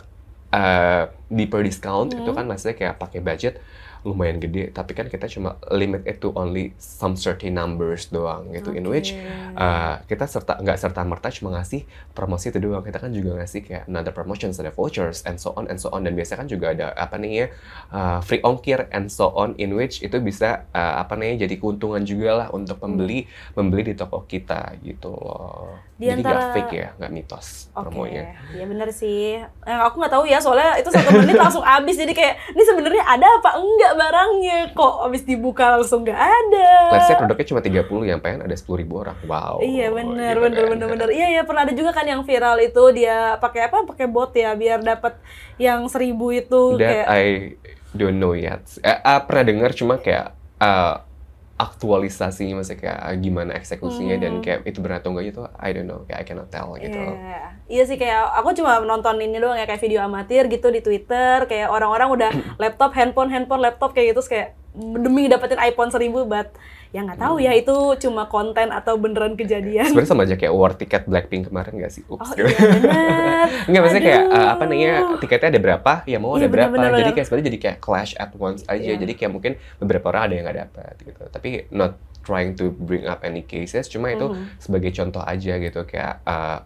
eh, 0.49 1.03
di 1.29 1.45
per 1.45 1.61
discount 1.61 2.11
itu 2.13 2.27
Hmm. 2.27 2.37
kan 2.37 2.45
maksudnya 2.45 2.75
kayak 2.75 2.95
pakai 2.97 3.21
budget 3.21 3.55
lumayan 4.07 4.39
gede 4.39 4.71
tapi 4.71 4.95
kan 4.95 5.11
kita 5.11 5.27
cuma 5.27 5.59
limit 5.75 6.07
it 6.07 6.23
to 6.23 6.31
only 6.39 6.71
some 6.79 7.19
certain 7.19 7.59
numbers 7.59 8.07
doang 8.15 8.55
gitu. 8.55 8.71
In 8.71 8.87
Oke. 8.87 8.95
which 8.95 9.11
uh, 9.59 9.99
kita 10.07 10.31
serta 10.31 10.63
nggak 10.63 10.79
serta 10.79 11.03
merta 11.03 11.29
cuma 11.35 11.59
ngasih 11.59 11.83
promosi 12.15 12.55
itu 12.55 12.63
doang. 12.63 12.87
Kita 12.87 13.03
kan 13.03 13.11
juga 13.11 13.43
ngasih 13.43 13.67
kayak 13.67 13.85
another 13.91 14.15
promotions 14.15 14.63
ada 14.63 14.71
vouchers 14.71 15.27
and 15.27 15.43
so 15.43 15.51
on 15.59 15.67
and 15.67 15.83
so 15.83 15.91
on. 15.91 16.07
Dan 16.07 16.15
biasanya 16.15 16.47
kan 16.47 16.49
juga 16.49 16.71
ada 16.71 16.95
apa 16.95 17.19
nih 17.19 17.33
ya 17.35 17.47
uh, 17.91 18.19
free 18.23 18.39
ongkir 18.47 18.87
and 18.95 19.11
so 19.11 19.35
on. 19.35 19.59
In 19.59 19.75
which 19.75 19.99
itu 20.07 20.23
bisa 20.23 20.71
uh, 20.71 21.03
apa 21.03 21.19
nih 21.19 21.43
jadi 21.43 21.59
keuntungan 21.59 22.07
juga 22.07 22.47
lah 22.47 22.49
untuk 22.55 22.79
pembeli 22.79 23.27
membeli 23.59 23.91
di 23.91 23.95
toko 23.99 24.23
kita 24.23 24.79
gitu 24.87 25.11
loh. 25.11 25.75
Di 25.97 26.13
jadi 26.13 26.23
antara- 26.23 26.37
nggak 26.37 26.55
fake 26.55 26.73
ya 26.77 26.89
nggak 27.01 27.13
mitos 27.13 27.73
Oke, 27.73 27.89
promonya. 27.89 28.37
Ya 28.53 28.65
bener 28.69 28.89
sih. 28.93 29.41
Eh, 29.41 29.79
aku 29.81 29.97
nggak 29.97 30.13
tahu 30.13 30.29
ya 30.29 30.39
soalnya 30.39 30.77
itu 30.77 30.93
satu 30.93 31.09
menit 31.25 31.41
langsung 31.41 31.65
habis. 31.65 31.97
Jadi 31.97 32.13
kayak 32.13 32.53
ini 32.53 32.63
sebenarnya 32.63 33.05
ada 33.09 33.27
apa? 33.41 33.57
Enggak 33.57 33.93
barangnya 33.97 34.59
kok 34.77 34.95
habis 35.03 35.25
dibuka 35.25 35.81
langsung 35.81 36.05
nggak 36.05 36.21
ada. 36.21 36.71
let's 36.93 37.09
say 37.09 37.17
produknya 37.17 37.47
cuma 37.49 37.61
30 37.65 38.11
yang 38.13 38.21
pengen 38.21 38.45
ada 38.45 38.53
10.000 38.53 38.77
ribu 38.77 39.01
orang 39.01 39.17
wow 39.25 39.57
Iya 39.59 39.89
bener 39.91 40.37
gitu 40.37 40.45
bener 40.45 40.63
kan. 40.63 40.71
bener 40.77 40.87
bener 40.93 41.09
iya 41.11 41.27
ya 41.33 41.43
pernah 41.43 41.65
ada 41.65 41.73
juga 41.73 41.91
kan 41.97 42.05
yang 42.05 42.23
viral 42.23 42.61
itu 42.61 42.83
dia 42.93 43.41
pakai 43.41 43.73
apa 43.73 43.89
pakai 43.89 44.07
bot 44.07 44.37
ya 44.37 44.53
biar 44.53 44.85
dapat 44.85 45.17
yang 45.57 45.89
seribu 45.89 46.29
itu 46.31 46.77
That 46.77 46.85
kayak 46.85 47.07
I 47.09 47.25
don't 47.97 48.21
know 48.21 48.37
yet. 48.37 48.61
Eh, 48.85 48.93
ah, 48.93 49.25
pernah 49.25 49.45
dengar 49.49 49.73
cuma 49.73 49.97
kayak 49.97 50.37
ah, 50.61 51.06
aktualisasinya 51.57 52.61
maksudnya 52.61 52.81
kayak 52.85 52.99
ah, 53.01 53.17
gimana 53.17 53.51
eksekusinya 53.57 54.17
dan 54.17 54.39
Hmm. 54.39 54.45
kayak 54.45 54.59
itu 54.65 54.79
benar 54.81 55.01
atau 55.01 55.13
enggak 55.13 55.27
itu 55.33 55.41
I 55.57 55.71
don't 55.73 55.89
know 55.89 56.05
kayak 56.05 56.21
I 56.21 56.25
cannot 56.25 56.49
tell 56.49 56.77
gitu. 56.77 56.93
Iya, 56.93 57.41
iya 57.67 57.83
sih 57.85 57.97
kayak 57.97 58.29
aku 58.37 58.53
cuma 58.53 58.81
nonton 58.81 59.17
ini 59.19 59.41
doang 59.41 59.57
ya 59.57 59.65
kayak 59.65 59.81
video 59.81 60.05
amatir 60.05 60.47
gitu 60.47 60.69
di 60.69 60.81
Twitter 60.81 61.49
kayak 61.49 61.73
orang-orang 61.73 62.09
udah 62.13 62.31
laptop, 62.63 62.93
handphone, 62.93 63.33
handphone, 63.33 63.65
laptop 63.65 63.93
kayak 63.93 64.13
gitu 64.13 64.21
kayak 64.27 64.53
demi 64.77 65.25
dapetin 65.27 65.57
iPhone 65.57 65.89
1000 65.89 66.13
but 66.29 66.53
ya 66.91 67.01
nggak 67.03 67.19
tahu 67.19 67.37
ya 67.39 67.53
itu 67.53 67.75
cuma 67.99 68.27
konten 68.27 68.71
atau 68.71 68.95
beneran 68.97 69.35
kejadian. 69.35 69.87
Sebenarnya 69.87 70.11
sama 70.11 70.23
aja 70.25 70.35
kayak 70.35 70.53
war 70.53 70.73
tiket 70.73 71.03
Blackpink 71.05 71.51
kemarin 71.51 71.75
nggak 71.77 71.93
sih? 71.93 72.03
Ups. 72.07 72.23
Oh 72.23 72.33
gitu. 72.33 72.47
iya 72.47 72.59
bener. 72.59 73.47
Enggak 73.69 73.81
maksudnya 73.81 74.05
kayak 74.05 74.23
ah, 74.29 74.47
apa 74.53 74.63
namanya 74.65 74.93
tiketnya 75.19 75.49
ada 75.51 75.61
berapa 75.61 75.93
ya 76.05 76.19
mau 76.19 76.35
Iya, 76.35 76.39
ada 76.39 76.49
berapa 76.51 76.73
bener, 76.73 76.91
bener, 76.91 77.01
jadi 77.01 77.11
kayak 77.13 77.27
sebenarnya 77.27 77.47
jadi 77.47 77.59
kayak 77.61 77.79
clash 77.79 78.13
at 78.17 78.31
once 78.35 78.63
aja 78.67 78.83
Iya. 78.83 78.99
jadi 78.99 79.13
kayak 79.15 79.33
mungkin 79.33 79.53
beberapa 79.77 80.07
orang 80.09 80.23
ada 80.27 80.35
yang 80.35 80.45
nggak 80.45 80.59
dapat 80.65 80.95
gitu 81.03 81.23
tapi 81.29 81.49
not 81.71 81.93
trying 82.23 82.53
to 82.53 82.75
bring 82.77 83.07
up 83.07 83.23
any 83.23 83.41
cases 83.41 83.87
cuma 83.87 84.11
itu 84.11 84.27
Mhm. 84.27 84.59
sebagai 84.59 84.91
contoh 84.93 85.23
aja 85.23 85.53
gitu 85.57 85.81
kayak 85.83 86.23
uh, 86.23 86.59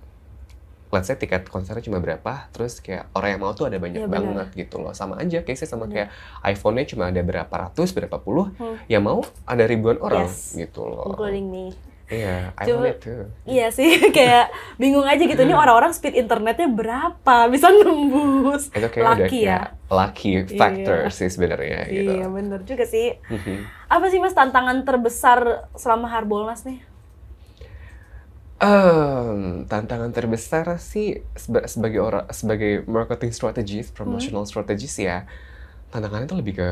let's 0.91 1.07
say 1.07 1.15
tiket 1.15 1.47
konsernya 1.47 1.81
cuma 1.81 1.99
berapa 1.99 2.51
terus 2.51 2.79
kayak 2.79 3.09
orang 3.13 3.31
yang 3.31 3.41
mau 3.41 3.53
tuh 3.53 3.65
ada 3.65 3.77
banyak 3.77 3.97
Iya, 3.97 4.07
benar. 4.07 4.23
banget 4.43 4.49
gitu 4.59 4.77
loh 4.79 4.91
sama 4.91 5.17
aja 5.17 5.41
case 5.41 5.63
sama 5.63 5.85
Benar. 5.85 5.95
kayak 5.97 6.09
iPhone-nya 6.49 6.85
cuma 6.85 7.07
ada 7.07 7.21
berapa 7.21 7.51
ratus 7.51 7.91
berapa 7.91 8.17
puluh 8.17 8.51
Hmm. 8.53 8.75
yang 8.87 9.01
mau 9.01 9.19
ada 9.45 9.65
ribuan 9.65 9.97
orang 9.97 10.27
Yes. 10.27 10.53
gitu 10.53 10.83
loh 10.83 11.07
Including 11.09 11.47
me. 11.47 11.65
iya 12.07 12.51
I 12.53 12.67
Cuma- 12.67 12.83
want 12.85 12.91
it 12.91 12.99
too 13.01 13.23
Iya 13.47 13.67
sih, 13.69 13.87
kayak 14.11 14.51
bingung 14.77 15.03
aja 15.05 15.19
gitu. 15.21 15.39
Ini 15.39 15.55
orang-orang 15.55 15.91
speed 15.91 16.15
internetnya 16.17 16.67
berapa? 16.67 17.47
Bisa 17.47 17.71
nembus. 17.71 18.67
itu 18.69 18.83
kayak 18.85 19.05
udah 19.05 19.15
Lucky 19.21 19.39
ya. 19.41 19.47
kayak 19.47 19.67
lucky 19.89 20.31
factor 20.53 20.99
Iya. 21.01 21.11
sih 21.13 21.29
sebenarnya 21.29 21.79
gitu 21.87 22.13
Iya, 22.13 22.27
bener 22.27 22.61
juga 22.63 22.83
sih. 22.85 23.15
Mhm. 23.25 23.57
Apa 23.87 24.07
sih 24.07 24.19
mas 24.19 24.31
tantangan 24.33 24.83
terbesar 24.83 25.39
selama 25.75 26.07
Harbolnas 26.09 26.63
nih? 26.63 26.83
Em, 28.61 29.65
tantangan 29.65 30.13
terbesar 30.13 30.77
sih 30.77 31.25
seba- 31.33 31.65
sebagai 31.65 32.01
orang 32.05 32.29
sebagai 32.29 32.85
marketing 32.85 33.33
strategist, 33.33 33.89
Hmm. 33.97 34.05
promotional 34.05 34.45
strategist 34.45 35.01
ya, 35.01 35.25
tantangannya 35.89 36.29
tuh 36.29 36.39
lebih 36.45 36.55
ke 36.61 36.69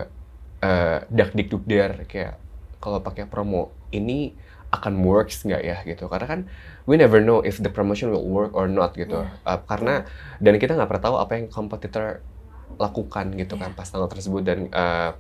eh, 0.61 0.98
dak 1.09 1.38
dik 1.38 1.48
duk 1.55 1.62
der 1.70 2.03
kayak 2.11 2.35
kalau 2.83 2.98
pakai 2.98 3.24
promo 3.31 3.70
ini 3.94 4.35
akan 4.74 5.07
works 5.07 5.46
nggak 5.46 5.62
ya 5.62 5.77
gitu 5.87 6.11
karena 6.11 6.27
kan 6.27 6.40
we 6.85 6.98
never 6.98 7.22
know 7.22 7.38
if 7.40 7.62
the 7.62 7.70
promotion 7.70 8.11
will 8.11 8.27
work 8.27 8.53
or 8.53 8.66
not 8.66 8.90
gitu 8.98 9.22
Iya. 9.22 9.55
Eh, 9.55 9.61
karena 9.70 9.94
dan 10.42 10.59
kita 10.59 10.74
nggak 10.74 10.90
pernah 10.90 11.05
tahu 11.09 11.16
apa 11.22 11.33
yang 11.38 11.46
kompetitor 11.48 12.20
lakukan 12.77 13.33
gitu 13.38 13.55
kan 13.55 13.70
Iya. 13.70 13.79
pas 13.79 13.87
tanggal 13.87 14.11
tersebut 14.11 14.42
dan 14.42 14.66
eh, 14.68 15.11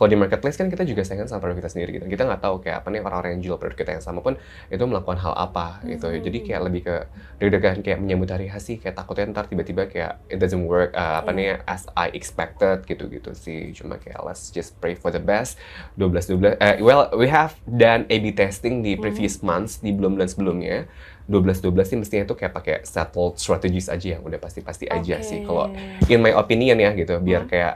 kalau 0.00 0.08
di 0.08 0.16
marketplace 0.16 0.56
kan 0.56 0.72
kita 0.72 0.88
juga 0.88 1.04
saingan 1.04 1.28
sama 1.28 1.44
produk 1.44 1.60
kita 1.60 1.68
sendiri 1.68 2.00
gitu. 2.00 2.08
Kita 2.08 2.24
nggak 2.24 2.40
tahu 2.40 2.64
kayak 2.64 2.80
apa 2.80 2.88
nih 2.88 3.04
orang-orang 3.04 3.36
yang 3.36 3.42
jual 3.44 3.60
produk 3.60 3.76
kita 3.76 3.90
yang 3.92 4.00
sama 4.00 4.24
pun 4.24 4.40
itu 4.66 4.80
melakukan 4.80 5.20
hal 5.20 5.36
apa 5.36 5.84
gitu. 5.84 6.08
Hmm. 6.08 6.24
Jadi 6.24 6.38
kayak 6.40 6.60
lebih 6.64 6.88
ke 6.88 6.96
deg-degan 7.36 7.84
kayak 7.84 8.00
menyambut 8.00 8.32
hari 8.32 8.48
kasih 8.48 8.80
kayak 8.80 8.96
takutnya 8.96 9.28
ntar 9.28 9.44
tiba-tiba 9.44 9.92
kayak 9.92 10.16
it 10.32 10.40
doesn't 10.40 10.64
work 10.64 10.96
uh, 10.96 11.20
apa 11.20 11.36
Iya. 11.36 11.60
nih 11.60 11.68
as 11.68 11.84
I 11.92 12.08
expected 12.16 12.88
gitu-gitu 12.88 13.36
sih. 13.36 13.76
Cuma 13.76 14.00
kayak 14.00 14.24
let's 14.24 14.48
just 14.48 14.72
pray 14.80 14.96
for 14.96 15.12
the 15.12 15.20
best. 15.20 15.60
12 16.00 16.32
12 16.32 16.56
eh, 16.56 16.80
well 16.80 17.12
we 17.12 17.28
have 17.28 17.52
done 17.68 18.08
A/B 18.08 18.32
testing 18.32 18.80
di 18.80 18.96
Hmm. 18.96 19.04
previous 19.04 19.44
months 19.44 19.84
di 19.84 19.92
bulan-bulan 19.92 20.32
sebelumnya. 20.32 20.88
12 21.28 21.60
12 21.62 21.86
sih 21.86 21.94
mestinya 21.94 22.24
itu 22.24 22.34
kayak 22.34 22.50
pakai 22.50 22.76
settled 22.82 23.36
strategies 23.36 23.86
aja 23.86 24.16
yang 24.18 24.22
udah 24.24 24.40
pasti-pasti 24.40 24.88
aja 24.88 25.20
Oke. 25.20 25.28
sih. 25.28 25.44
Kalau 25.44 25.70
in 26.08 26.18
my 26.18 26.32
opinion 26.32 26.80
ya 26.80 26.90
gitu 26.90 27.20
biar 27.20 27.44
Hmm. 27.44 27.50
kayak 27.52 27.74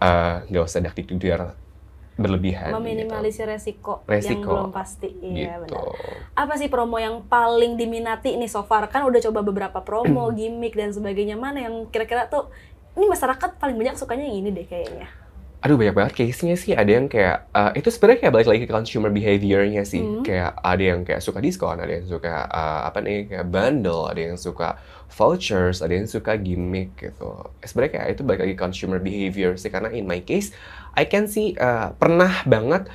eh, 0.00 0.36
nggak 0.48 0.64
usah 0.64 0.80
dak 0.82 0.94
dik 0.96 1.12
biar 1.16 1.56
berlebihan 2.16 2.72
meminimalisir 2.72 3.44
resiko, 3.44 4.00
yang 4.08 4.24
Resiko. 4.24 4.48
belum 4.48 4.72
pasti. 4.72 5.12
gitu. 5.20 5.36
Iya 5.36 5.60
gitu. 5.60 5.76
benar. 5.76 5.84
Apa 6.32 6.56
sih 6.56 6.72
promo 6.72 6.96
yang 6.96 7.28
paling 7.28 7.76
diminati 7.76 8.40
nih 8.40 8.48
so 8.48 8.64
far? 8.64 8.88
Kan 8.88 9.04
udah 9.04 9.20
coba 9.20 9.44
beberapa 9.44 9.84
promo, 9.84 10.24
gimmick 10.36 10.72
dan 10.72 10.96
sebagainya. 10.96 11.36
Mana 11.36 11.68
yang 11.68 11.92
kira-kira 11.92 12.32
tuh 12.32 12.48
ini 12.96 13.04
masyarakat 13.04 13.60
paling 13.60 13.76
banyak 13.76 14.00
sukanya 14.00 14.24
yang 14.24 14.40
ini 14.40 14.48
deh 14.48 14.64
kayaknya. 14.64 15.12
Aduh 15.66 15.74
banyak 15.74 15.98
banget 15.98 16.12
case-nya 16.14 16.54
sih 16.54 16.78
ada 16.78 16.86
yang 16.86 17.10
kayak 17.10 17.50
eh, 17.50 17.82
itu 17.82 17.90
sebenarnya 17.90 18.18
kayak 18.22 18.34
balik 18.38 18.48
lagi 18.54 18.60
ke 18.62 18.70
consumer 18.70 19.10
behavior-nya 19.10 19.82
sih. 19.82 19.98
Hmm. 19.98 20.22
Kayak 20.22 20.54
ada 20.62 20.84
yang 20.94 21.02
kayak 21.02 21.18
suka 21.18 21.42
diskon, 21.42 21.82
ada 21.82 21.90
yang 21.90 22.06
suka 22.06 22.46
eh, 22.46 22.80
apa 22.86 22.98
nih 23.02 23.26
kayak 23.26 23.46
bundle, 23.50 24.06
ada 24.06 24.20
yang 24.30 24.38
suka 24.38 24.78
vouchers, 25.10 25.82
ada 25.82 25.90
yang 25.90 26.06
suka 26.06 26.38
gimmick 26.38 26.94
gitu. 26.94 27.50
Sebenarnya 27.66 27.92
kayak 27.98 28.06
itu 28.14 28.22
balik 28.22 28.40
lagi 28.46 28.54
consumer 28.54 29.02
behavior 29.02 29.58
sih 29.58 29.74
karena 29.74 29.90
in 29.90 30.06
my 30.06 30.22
case 30.22 30.54
I 30.94 31.10
can 31.10 31.26
see 31.26 31.58
eh, 31.58 31.88
pernah 31.98 32.46
banget 32.46 32.86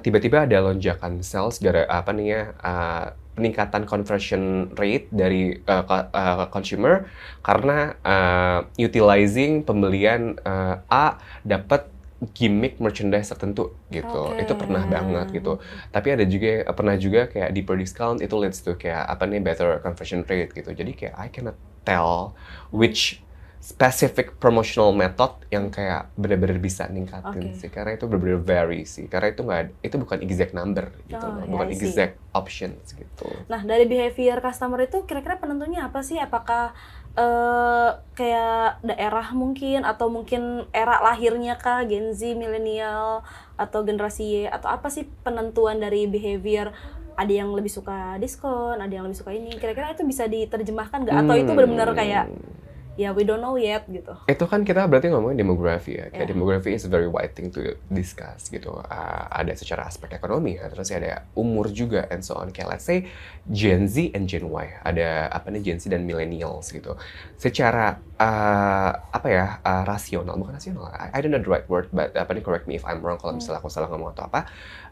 tiba-tiba 0.00 0.48
ada 0.48 0.56
lonjakan 0.64 1.20
sales 1.20 1.60
gara 1.60 1.84
apa 1.90 2.14
nih 2.14 2.26
ya 2.30 2.42
eh, 2.54 3.06
peningkatan 3.40 3.88
conversion 3.88 4.68
rate 4.76 5.08
dari 5.08 5.56
eh, 5.56 6.46
consumer 6.52 7.08
karena 7.40 7.96
eh, 8.04 8.60
utilizing 8.84 9.64
pembelian 9.64 10.36
eh, 10.44 10.76
A 10.92 11.16
dapat 11.40 11.88
gimmick 12.36 12.76
merchandise 12.76 13.32
tertentu 13.32 13.72
gitu. 13.88 14.36
Oke. 14.36 14.44
Itu 14.44 14.52
pernah 14.52 14.84
banget 14.84 15.32
gitu. 15.32 15.56
Tapi 15.88 16.20
ada 16.20 16.24
juga 16.28 16.68
pernah 16.76 16.96
juga 17.00 17.24
kayak 17.32 17.50
di 17.56 17.64
per 17.64 17.80
discount 17.80 18.20
itu 18.20 18.36
leads 18.36 18.60
to 18.60 18.76
kayak 18.76 19.08
apa 19.08 19.24
nih 19.24 19.40
better 19.40 19.80
conversion 19.80 20.20
rate 20.28 20.52
gitu. 20.52 20.68
Jadi 20.76 20.92
kayak 20.92 21.14
I 21.16 21.32
cannot 21.32 21.56
tell 21.88 22.36
which 22.68 23.24
specific 23.60 24.40
promotional 24.40 24.90
method 24.96 25.36
yang 25.52 25.68
kayak 25.68 26.08
benar-benar 26.16 26.56
bisa 26.58 26.88
ningkatin 26.88 27.52
Oke. 27.52 27.60
sih 27.60 27.68
karena 27.68 27.92
itu 27.92 28.08
benar-benar 28.08 28.40
vary 28.40 28.88
sih 28.88 29.04
karena 29.04 29.28
itu 29.36 29.40
nggak 29.44 29.60
itu 29.84 29.96
bukan 30.00 30.18
exact 30.24 30.52
number 30.56 30.86
gitu 31.04 31.28
Oh, 31.28 31.36
loh. 31.36 31.44
ya, 31.44 31.52
bukan 31.52 31.68
see. 31.68 31.76
exact 31.76 32.14
options 32.32 32.84
gitu 32.96 33.28
Nah, 33.52 33.60
dari 33.68 33.84
behavior 33.84 34.40
customer 34.40 34.80
itu 34.88 35.04
kira-kira 35.04 35.36
penentunya 35.36 35.84
apa 35.88 36.00
sih? 36.00 36.16
Apakah 36.16 36.72
eh, 37.18 37.90
kayak 38.16 38.80
daerah 38.86 39.26
mungkin 39.36 39.84
atau 39.84 40.06
mungkin 40.08 40.64
era 40.72 41.02
lahirnya 41.04 41.58
kah, 41.60 41.84
Gen 41.84 42.14
Z, 42.16 42.32
milenial 42.38 43.20
atau 43.60 43.80
generasi 43.84 44.22
Y 44.24 44.34
atau 44.48 44.70
apa 44.72 44.88
sih 44.88 45.04
penentuan 45.24 45.82
dari 45.84 46.06
behavior? 46.08 46.72
Ada 47.20 47.44
yang 47.44 47.52
lebih 47.52 47.68
suka 47.68 48.16
diskon, 48.16 48.80
ada 48.80 48.88
yang 48.88 49.04
lebih 49.04 49.18
suka 49.20 49.36
ini. 49.36 49.60
Kira-kira 49.60 49.92
itu 49.92 50.06
bisa 50.08 50.24
diterjemahkan 50.24 51.04
nggak? 51.04 51.16
Atau 51.26 51.34
itu 51.36 51.50
benar-benar 51.52 51.92
kayak 51.92 52.24
Hmm. 52.32 52.59
Ya 53.00 53.10
we 53.10 53.24
don't 53.24 53.40
know 53.40 53.56
yet 53.56 53.88
gitu? 53.88 54.12
itu 54.26 54.44
kan 54.44 54.60
kita 54.60 54.84
berarti 54.84 55.08
ngomongin 55.08 55.40
demografi 55.40 55.96
ya 55.96 56.06
kayak 56.06 56.20
Ya. 56.20 56.30
demografi 56.30 56.70
is 56.70 56.84
a 56.84 56.90
very 56.90 57.08
wide 57.08 57.32
thing 57.32 57.48
to 57.48 57.60
discuss 57.88 58.46
gitu 58.46 58.68
Uh, 58.82 59.24
ada 59.30 59.54
secara 59.54 59.86
aspek 59.86 60.12
ekonomi 60.12 60.54
ya 60.54 60.68
terus 60.68 60.90
ada 60.90 61.24
umur 61.32 61.70
juga 61.70 62.04
and 62.06 62.20
so 62.20 62.36
on 62.36 62.50
kayak 62.50 62.68
let's 62.70 62.84
say 62.84 63.08
Gen 63.46 63.86
Z 63.86 64.12
and 64.12 64.26
Gen 64.26 64.44
Y 64.44 64.66
ada 64.78 65.08
apa 65.28 65.48
nih 65.48 65.64
Gen 65.64 65.78
Z 65.78 65.88
dan 65.88 66.04
millennials 66.04 66.68
gitu 66.68 66.92
secara 67.34 67.96
uh, 68.14 68.90
apa 69.08 69.28
ya 69.28 69.46
uh, 69.60 69.82
rasional 69.82 70.36
bukan 70.36 70.54
rasional 70.54 70.90
I, 70.90 71.08
I 71.10 71.18
don't 71.18 71.30
know 71.30 71.40
the 71.40 71.48
right 71.48 71.64
word 71.66 71.88
but 71.90 72.12
apa 72.12 72.30
nih 72.30 72.42
correct 72.42 72.66
me 72.66 72.76
if 72.76 72.84
I'm 72.84 73.00
wrong 73.00 73.16
kalau 73.16 73.30
Hmm. 73.30 73.40
misalnya 73.40 73.58
aku 73.58 73.70
salah 73.70 73.88
ngomong 73.88 74.12
atau 74.12 74.26
apa 74.26 74.44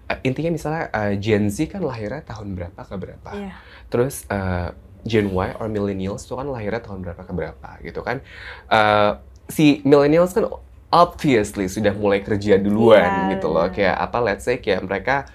Uh, 0.09 0.16
intinya 0.25 0.49
misalnya 0.49 0.88
uh, 0.88 1.12
Gen 1.14 1.53
Z 1.53 1.68
kan 1.68 1.85
lahirnya 1.85 2.25
tahun 2.25 2.57
berapa 2.57 2.81
ke 2.81 2.97
berapa 2.97 3.29
Iya. 3.29 3.53
Terus 3.92 4.25
uh, 4.27 4.73
Gen 5.06 5.30
Y 5.30 5.48
or 5.58 5.66
millennials 5.68 6.26
itu 6.26 6.34
kan 6.34 6.46
lahirnya 6.46 6.80
tahun 6.80 7.04
berapa 7.04 7.22
ke 7.22 7.32
berapa 7.32 7.68
gitu 7.82 8.00
kan. 8.02 8.18
Uh, 8.66 9.18
si 9.46 9.80
millennials 9.84 10.32
kan 10.32 10.46
obviously 10.88 11.68
sudah 11.68 11.92
mulai 11.92 12.24
kerja 12.24 12.56
duluan 12.56 13.28
Iya, 13.28 13.37
gitu 13.37 13.52
loh. 13.52 13.68
Kayak 13.68 13.96
apa 13.98 14.18
let's 14.24 14.44
say 14.44 14.56
kayak 14.58 14.82
mereka 14.82 15.28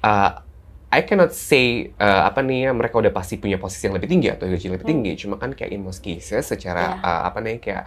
uh, 0.00 0.40
I 0.94 1.02
cannot 1.02 1.34
say 1.34 1.90
uh, 1.98 2.30
apa 2.30 2.38
nih 2.38 2.66
ya 2.66 2.70
mereka 2.70 3.02
udah 3.02 3.10
pasti 3.10 3.34
punya 3.34 3.58
posisi 3.58 3.90
yang 3.90 3.98
lebih 3.98 4.06
tinggi 4.06 4.30
atau 4.30 4.46
gaji 4.46 4.62
yang 4.62 4.74
lebih 4.78 4.86
Hmm. 4.86 4.94
tinggi. 4.94 5.12
Cuma 5.18 5.34
kan 5.36 5.50
kayak 5.50 5.74
in 5.74 5.82
most 5.82 5.98
cases 5.98 6.46
secara 6.46 6.94
Iya. 6.94 7.02
uh, 7.02 7.20
apa 7.26 7.38
nih 7.42 7.58
kayak 7.58 7.84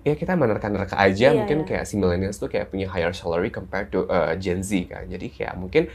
ya 0.00 0.14
kita 0.16 0.32
menerka-nerka 0.32 0.96
aja 0.96 1.32
Iya, 1.32 1.36
mungkin 1.40 1.64
iya. 1.64 1.66
kayak 1.68 1.84
si 1.88 1.96
millennials 1.96 2.36
tuh 2.36 2.52
kayak 2.52 2.68
punya 2.68 2.88
higher 2.88 3.12
salary 3.12 3.48
compared 3.48 3.88
to 3.88 4.04
uh, 4.08 4.36
Gen 4.36 4.60
Z 4.60 4.92
kan. 4.92 5.08
Jadi 5.08 5.32
kayak 5.32 5.56
mungkin 5.56 5.88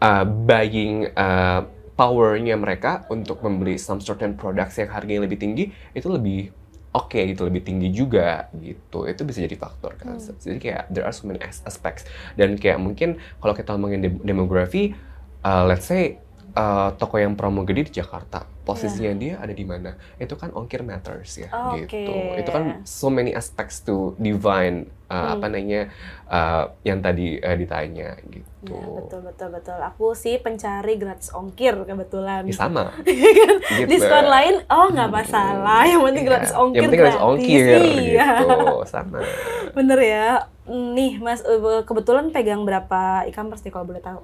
uh, 0.00 0.24
buying 0.28 1.08
uh, 1.16 1.64
powernya 2.00 2.56
mereka 2.56 3.04
untuk 3.12 3.44
membeli 3.44 3.76
some 3.76 4.00
certain 4.00 4.32
products 4.32 4.80
yang 4.80 4.88
harganya 4.88 5.28
lebih 5.28 5.36
tinggi 5.36 5.68
itu 5.92 6.08
lebih 6.08 6.48
oke 6.96 7.20
gitu 7.20 7.44
lebih 7.44 7.60
tinggi 7.60 7.92
juga 7.92 8.48
gitu. 8.56 9.04
Itu 9.04 9.28
bisa 9.28 9.44
jadi 9.44 9.60
faktor 9.60 10.00
kan. 10.00 10.16
Hmm. 10.16 10.32
jadi 10.40 10.56
kayak 10.56 10.82
there 10.88 11.04
are 11.04 11.12
so 11.12 11.28
many 11.28 11.36
as- 11.44 11.60
aspects. 11.68 12.08
Dan 12.40 12.56
kayak 12.56 12.80
mungkin 12.80 13.20
kalau 13.44 13.52
kita 13.52 13.76
ngomongin 13.76 14.00
dem- 14.00 14.22
demografi 14.24 14.96
uh, 15.44 15.68
let's 15.68 15.92
say 15.92 16.16
uh, 16.56 16.96
toko 16.96 17.20
yang 17.20 17.36
promo 17.36 17.68
gede 17.68 17.92
di 17.92 18.00
Jakarta 18.00 18.48
posisinya 18.64 19.12
dia 19.20 19.34
ada 19.36 19.52
di 19.52 19.68
mana? 19.68 19.92
Itu 20.16 20.40
kan 20.40 20.56
ongkir 20.56 20.80
matters 20.80 21.36
ya 21.36 21.52
Oke. 21.52 21.84
gitu. 21.84 22.16
itu 22.40 22.48
kan 22.48 22.80
so 22.88 23.12
many 23.12 23.36
aspects 23.36 23.84
to 23.84 24.16
divine 24.16 24.88
uh, 25.10 25.14
Hmm. 25.26 25.34
apa 25.34 25.46
namanya 25.46 25.82
uh, 26.24 26.64
yang 26.80 27.02
tadi 27.02 27.34
uh, 27.36 27.52
ditanya 27.52 28.14
gitu 28.24 28.46
Ya, 28.60 28.76
betul 28.76 29.24
betul 29.24 29.48
betul. 29.50 29.78
Aku 29.80 30.12
sih 30.12 30.36
pencari 30.36 31.00
gratis 31.00 31.32
ongkir 31.32 31.72
kebetulan. 31.80 32.44
Ya, 32.44 32.52
sama 32.52 32.92
gitu. 33.00 33.88
Diskon 33.90 34.28
lain, 34.28 34.60
oh 34.68 34.92
nggak 34.92 35.08
masalah. 35.08 35.88
Yang 35.88 36.02
penting 36.04 36.20
Iya. 36.20 36.28
gratis 36.28 36.52
ongkir. 36.52 36.76
Yang 36.76 36.84
penting 36.84 37.00
gratis 37.00 37.22
ongkir 37.24 37.64
Iya. 37.80 38.28
gitu. 38.36 38.76
Sama. 38.84 39.18
Bener 39.80 39.98
ya. 39.98 40.28
Nih 40.68 41.16
Mas, 41.18 41.40
kebetulan 41.82 42.28
pegang 42.30 42.62
berapa 42.62 43.24
e-commerce 43.26 43.64
nih 43.64 43.72
kalau 43.72 43.88
boleh 43.88 44.04
tahu? 44.04 44.20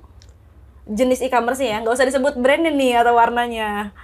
Jenis 0.85 1.25
e-commerce 1.25 1.65
ya, 1.65 1.81
nggak 1.81 1.97
usah 1.97 2.05
disebut 2.05 2.37
brandnya 2.37 2.71
nih 2.71 2.93
atau 3.01 3.17
warnanya. 3.17 3.97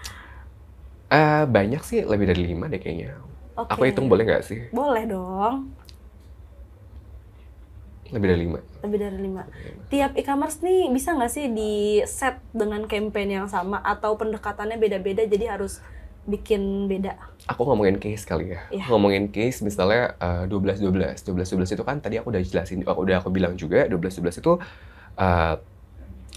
Eh, 1.12 1.45
banyak 1.45 1.85
sih, 1.85 2.01
lebih 2.03 2.25
dari 2.25 2.49
lima 2.49 2.66
deh 2.66 2.81
kayaknya. 2.81 3.21
Oke. 3.53 3.68
Aku 3.68 3.85
hitung 3.85 4.09
boleh 4.09 4.25
nggak 4.25 4.42
sih? 4.42 4.73
Boleh 4.73 5.05
dong, 5.05 5.77
Lebih 8.12 8.29
dari 8.29 8.40
lima. 8.44 8.59
lebih 8.85 8.98
dari 9.01 9.18
lima. 9.18 9.42
Tiap 9.88 10.12
e-commerce 10.20 10.61
nih 10.61 10.92
bisa 10.92 11.16
nggak 11.16 11.33
sih 11.33 11.48
di 11.48 12.05
set 12.05 12.38
dengan 12.53 12.85
campaign 12.85 13.42
yang 13.42 13.48
sama 13.48 13.81
atau 13.81 14.20
pendekatannya 14.20 14.77
beda-beda 14.77 15.25
jadi 15.25 15.57
harus 15.57 15.81
bikin 16.29 16.87
beda? 16.87 17.18
Aku 17.51 17.66
ngomongin 17.66 17.98
case 17.98 18.22
kali 18.29 18.55
ya. 18.55 18.61
Iya. 18.70 18.85
Ngomongin 18.92 19.33
case 19.33 19.64
misalnya 19.64 20.14
eh, 20.20 20.44
12-12. 20.46 21.25
12-12 21.25 21.75
itu 21.75 21.85
kan 21.88 21.98
tadi 21.98 22.20
aku 22.20 22.31
udah 22.31 22.42
jelasin, 22.44 22.85
aku 22.85 23.01
udah 23.03 23.25
aku 23.25 23.33
bilang 23.33 23.57
juga 23.57 23.88
12-12 23.88 24.44
itu 24.44 24.53
eh 25.18 25.57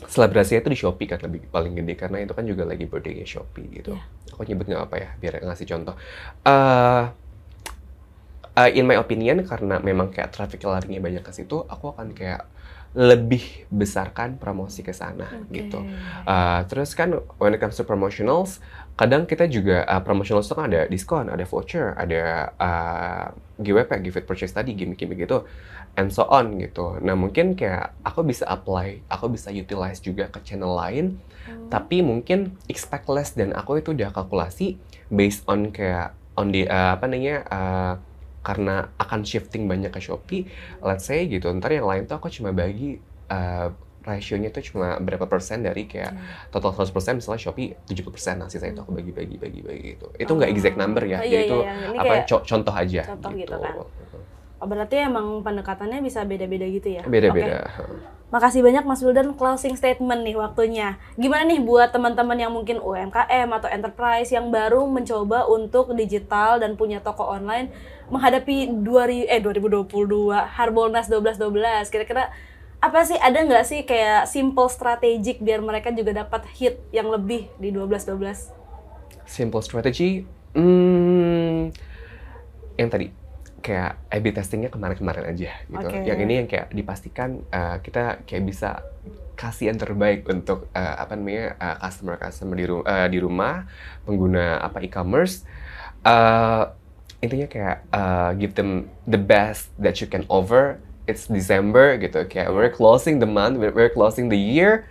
selebrasinya 0.06 0.60
itu 0.60 0.70
di 0.76 0.80
Shopee 0.80 1.08
kan 1.08 1.20
lebih 1.24 1.48
paling 1.50 1.72
gede 1.72 1.96
karena 1.96 2.20
itu 2.20 2.36
kan 2.36 2.44
juga 2.44 2.68
lagi 2.68 2.86
birthday 2.88 3.24
Shopee 3.24 3.68
gitu. 3.84 3.96
Iya. 3.96 4.04
Aku 4.36 4.42
nyebut 4.44 4.68
nggak 4.68 4.84
apa 4.92 4.96
ya 5.00 5.10
biar 5.20 5.34
ngasih 5.44 5.68
contoh. 5.68 5.96
Eh 6.44 7.04
eh, 8.56 8.72
in 8.80 8.88
my 8.88 8.98
opinion 8.98 9.44
karena 9.44 9.80
memang 9.80 10.12
kayak 10.12 10.32
traffic 10.32 10.64
larinya 10.64 11.00
banyak 11.04 11.24
ke 11.24 11.32
situ, 11.32 11.64
aku 11.68 11.92
akan 11.92 12.16
kayak 12.16 12.48
lebih 12.96 13.68
besarkan 13.68 14.40
promosi 14.40 14.80
ke 14.80 14.96
sana 14.96 15.28
Oke. 15.28 15.52
gitu. 15.52 15.84
Uh, 16.24 16.64
terus 16.72 16.96
kan 16.96 17.12
when 17.44 17.52
it 17.52 17.60
comes 17.60 17.76
to 17.76 17.84
promotionals, 17.84 18.64
kadang 18.96 19.28
kita 19.28 19.52
juga 19.52 19.84
uh, 19.84 20.00
promotional 20.00 20.40
store 20.40 20.64
kan 20.64 20.72
ada 20.72 20.88
diskon, 20.88 21.28
ada 21.28 21.44
voucher, 21.44 21.92
ada 22.00 22.56
uh, 22.56 23.26
GWP, 23.60 24.00
give 24.00 24.16
it 24.16 24.24
purchase 24.24 24.56
tadi, 24.56 24.72
gimmick-gimmick 24.72 25.28
gitu, 25.28 25.44
and 26.00 26.08
so 26.08 26.24
on 26.32 26.56
gitu. 26.56 26.96
Nah 27.04 27.20
mungkin 27.20 27.60
kayak 27.60 28.00
aku 28.08 28.24
bisa 28.24 28.48
apply, 28.48 29.04
aku 29.12 29.28
bisa 29.28 29.52
utilize 29.52 30.00
juga 30.00 30.32
ke 30.32 30.40
channel 30.48 30.72
lain, 30.72 31.20
Hmm. 31.46 31.70
tapi 31.70 32.02
mungkin 32.02 32.58
expect 32.66 33.06
less 33.06 33.38
dan 33.38 33.54
aku 33.54 33.78
itu 33.78 33.94
udah 33.94 34.10
kalkulasi 34.10 34.82
based 35.14 35.46
on 35.46 35.70
kayak 35.70 36.18
on 36.34 36.50
the 36.50 36.66
uh, 36.66 36.98
apa 36.98 37.06
namanya 37.06 37.46
uh, 37.54 37.94
karena 38.46 38.94
akan 38.96 39.26
shifting 39.26 39.66
banyak 39.66 39.90
ke 39.90 39.98
Shopee, 39.98 40.46
let's 40.80 41.04
say 41.04 41.26
gitu. 41.26 41.50
Ntar 41.50 41.74
yang 41.74 41.84
lain 41.84 42.06
tuh 42.06 42.16
aku 42.16 42.30
cuma 42.30 42.54
bagi 42.54 43.02
uh, 43.28 43.74
rasionya 44.00 44.54
tuh 44.54 44.62
cuma 44.62 45.02
berapa 45.02 45.26
persen 45.26 45.60
dari 45.60 45.90
kayak 45.90 46.14
Hmm. 46.14 46.22
total 46.54 46.78
100% 46.78 46.94
misalnya 47.18 47.42
Shopee 47.42 47.74
70% 47.84 48.38
nah 48.38 48.46
sisanya 48.46 48.78
itu 48.78 48.82
aku 48.84 48.94
bagi-bagi 48.94 49.36
bagi-bagi 49.36 49.82
gitu. 49.92 50.14
Itu 50.14 50.32
nggak 50.32 50.46
Oh. 50.46 50.54
exact 50.54 50.78
number 50.78 51.04
ya, 51.04 51.18
Iya, 51.18 51.26
jadi 51.26 51.34
iya, 51.34 51.42
itu 51.42 51.58
iya. 51.58 51.74
Apa 51.98 52.14
co- 52.24 52.46
contoh 52.46 52.70
aja 52.72 53.02
contoh 53.04 53.32
gitu. 53.34 53.50
gitu 53.50 53.56
kan. 53.58 53.74
Oh, 54.66 54.70
berarti 54.74 54.98
emang 54.98 55.46
pendekatannya 55.46 56.02
bisa 56.02 56.26
beda-beda 56.26 56.66
gitu 56.66 56.98
ya? 56.98 57.06
Beda-beda. 57.06 57.70
Makasih 58.34 58.66
banyak 58.66 58.82
Mas 58.82 59.06
Wildan 59.06 59.38
closing 59.38 59.78
statement 59.78 60.26
nih 60.26 60.34
waktunya. 60.34 60.98
Gimana 61.22 61.46
nih 61.46 61.62
buat 61.62 61.94
teman-teman 61.94 62.34
yang 62.34 62.50
mungkin 62.50 62.82
UMKM 62.82 63.46
atau 63.54 63.70
enterprise 63.70 64.34
yang 64.34 64.50
baru 64.50 64.90
mencoba 64.90 65.46
untuk 65.46 65.94
digital 65.94 66.58
dan 66.58 66.74
punya 66.74 66.98
toko 66.98 67.30
online 67.30 67.70
menghadapi 68.10 68.74
2000 68.82 69.30
eh 69.30 69.38
2022 69.46 70.34
Harbolnas 70.34 71.14
1212. 71.14 71.94
Kira-kira 71.94 72.34
apa 72.82 73.06
sih 73.06 73.22
ada 73.22 73.38
nggak 73.38 73.70
sih 73.70 73.86
kayak 73.86 74.26
simple 74.26 74.66
strategic 74.66 75.46
biar 75.46 75.62
mereka 75.62 75.94
juga 75.94 76.26
dapat 76.26 76.42
hit 76.58 76.82
yang 76.90 77.14
lebih 77.14 77.54
di 77.62 77.70
1212? 77.70 78.50
Simple 79.30 79.62
strategy, 79.62 80.26
hmm, 80.58 81.70
yang 82.82 82.90
tadi 82.90 83.25
kayak 83.66 83.98
A/B 84.14 84.30
testingnya 84.30 84.70
kemarin-kemarin 84.70 85.26
aja 85.26 85.58
gitu. 85.66 85.88
Oke. 85.90 86.06
Yang 86.06 86.20
ini 86.30 86.34
yang 86.38 86.48
kayak 86.48 86.70
dipastikan 86.70 87.42
uh, 87.50 87.82
kita 87.82 88.22
kayak 88.30 88.44
bisa 88.46 88.86
kasih 89.34 89.74
yang 89.74 89.82
terbaik 89.82 90.30
untuk 90.30 90.70
uh, 90.78 90.96
apa 91.02 91.18
namanya 91.18 91.58
uh, 91.58 91.76
customer 91.82 92.16
customer 92.22 92.56
di, 92.56 92.66
ru- 92.70 92.86
uh, 92.86 93.08
di 93.10 93.18
rumah 93.18 93.66
pengguna 94.06 94.62
apa 94.62 94.86
e-commerce. 94.86 95.42
Uh, 96.06 96.70
intinya 97.26 97.50
kayak 97.50 97.78
uh, 97.90 98.38
give 98.38 98.54
them 98.54 98.86
the 99.10 99.18
best 99.18 99.74
that 99.82 99.98
you 99.98 100.06
can 100.06 100.22
offer. 100.30 100.78
It's 101.06 101.30
December 101.30 102.02
gitu, 102.02 102.26
kayak 102.26 102.50
we're 102.50 102.74
closing 102.74 103.22
the 103.22 103.30
month, 103.30 103.62
we're, 103.62 103.74
we're 103.74 103.94
closing 103.94 104.30
the 104.30 104.38
year. 104.38 104.90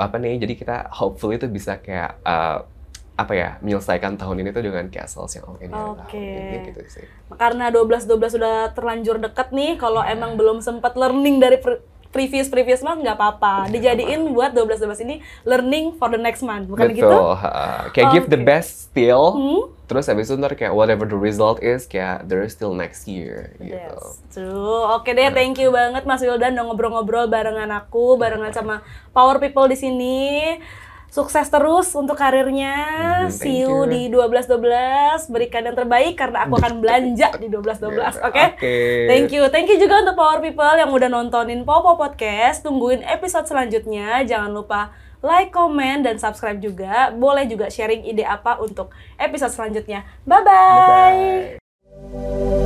Apa 0.00 0.16
nih? 0.16 0.40
Jadi 0.40 0.56
kita 0.56 0.88
hopefully 0.88 1.36
itu 1.36 1.44
bisa 1.44 1.76
kayak 1.76 2.16
uh, 2.24 2.64
apa 3.12 3.32
ya 3.32 3.50
menyelesaikan 3.60 4.16
tahun 4.16 4.40
ini 4.40 4.50
tuh 4.50 4.64
dengan 4.64 4.88
kayak 4.88 5.04
sales 5.04 5.36
yang 5.36 5.44
oke 5.44 5.60
nih 5.60 5.76
Oke. 5.76 6.16
Intinya 6.16 6.60
gitu 6.64 6.80
sih. 6.88 7.06
karena 7.36 7.68
12 7.68 8.08
12 8.08 8.36
sudah 8.36 8.54
terlanjur 8.72 9.20
dekat 9.20 9.52
nih 9.52 9.76
kalau 9.76 10.00
emang 10.00 10.34
belum 10.34 10.58
sempat 10.58 10.96
learning 10.96 11.36
dari 11.36 11.60
pre- 11.60 11.84
previous 12.08 12.48
previous 12.48 12.80
month 12.80 13.00
nggak 13.00 13.16
apa-apa 13.16 13.68
dijadiin 13.68 14.32
buat 14.32 14.52
12 14.52 14.84
12 14.84 15.04
ini 15.04 15.20
learning 15.44 15.96
for 15.96 16.08
the 16.08 16.20
next 16.20 16.40
month 16.40 16.68
bukan 16.68 16.88
Betul. 16.88 17.00
gitu 17.00 17.20
ha. 17.36 17.88
Kayak 17.90 18.06
give 18.12 18.26
the 18.28 18.36
best 18.36 18.88
still. 18.88 19.32
Hmm? 19.32 19.62
Terus 19.88 20.08
habis 20.08 20.28
itu 20.28 20.36
ntar 20.36 20.52
kayak 20.52 20.72
whatever 20.72 21.04
the 21.04 21.16
result 21.16 21.60
is, 21.60 21.84
kayak 21.84 22.24
there 22.24 22.40
is 22.40 22.52
still 22.52 22.72
next 22.72 23.04
year 23.04 23.52
gitu. 23.56 23.76
Yes, 23.76 24.24
true. 24.28 24.88
Oke 24.88 25.12
deh, 25.12 25.28
thank 25.28 25.56
you 25.56 25.68
banget 25.68 26.04
Mas 26.04 26.20
Wildan 26.20 26.52
udah 26.52 26.64
ngobrol-ngobrol 26.64 27.28
barengan 27.28 27.68
aku, 27.68 28.16
barengan 28.16 28.52
sama 28.52 28.80
Power 29.12 29.36
People 29.36 29.68
di 29.68 29.76
sini. 29.76 30.20
Sukses 31.12 31.44
terus 31.52 31.92
untuk 31.92 32.16
karirnya. 32.16 32.72
Thank 33.28 33.44
See 33.44 33.60
you, 33.60 33.84
you. 33.84 33.92
di 33.92 34.00
1212. 34.08 35.28
Berikan 35.28 35.60
yang 35.60 35.76
terbaik 35.76 36.16
karena 36.16 36.48
aku 36.48 36.56
akan 36.56 36.80
belanja 36.80 37.36
di 37.36 37.52
1212. 37.52 38.16
Oke? 38.24 38.56
Oke. 38.56 38.76
Thank 39.12 39.28
you. 39.36 39.44
Thank 39.52 39.68
you 39.68 39.76
juga 39.76 40.00
untuk 40.00 40.16
Power 40.16 40.40
People 40.40 40.72
yang 40.72 40.88
udah 40.88 41.12
nontonin 41.12 41.68
Popo 41.68 42.00
Podcast. 42.00 42.64
Tungguin 42.64 43.04
episode 43.04 43.44
selanjutnya. 43.44 44.24
Jangan 44.24 44.56
lupa 44.56 44.96
like, 45.20 45.52
comment, 45.52 46.00
dan 46.00 46.16
subscribe 46.16 46.56
juga. 46.64 47.12
Boleh 47.12 47.44
juga 47.44 47.68
sharing 47.68 48.08
ide 48.08 48.24
apa 48.24 48.56
untuk 48.56 48.88
episode 49.20 49.52
selanjutnya. 49.52 50.08
Bye-bye. 50.24 51.60
Bye-bye. 51.60 52.61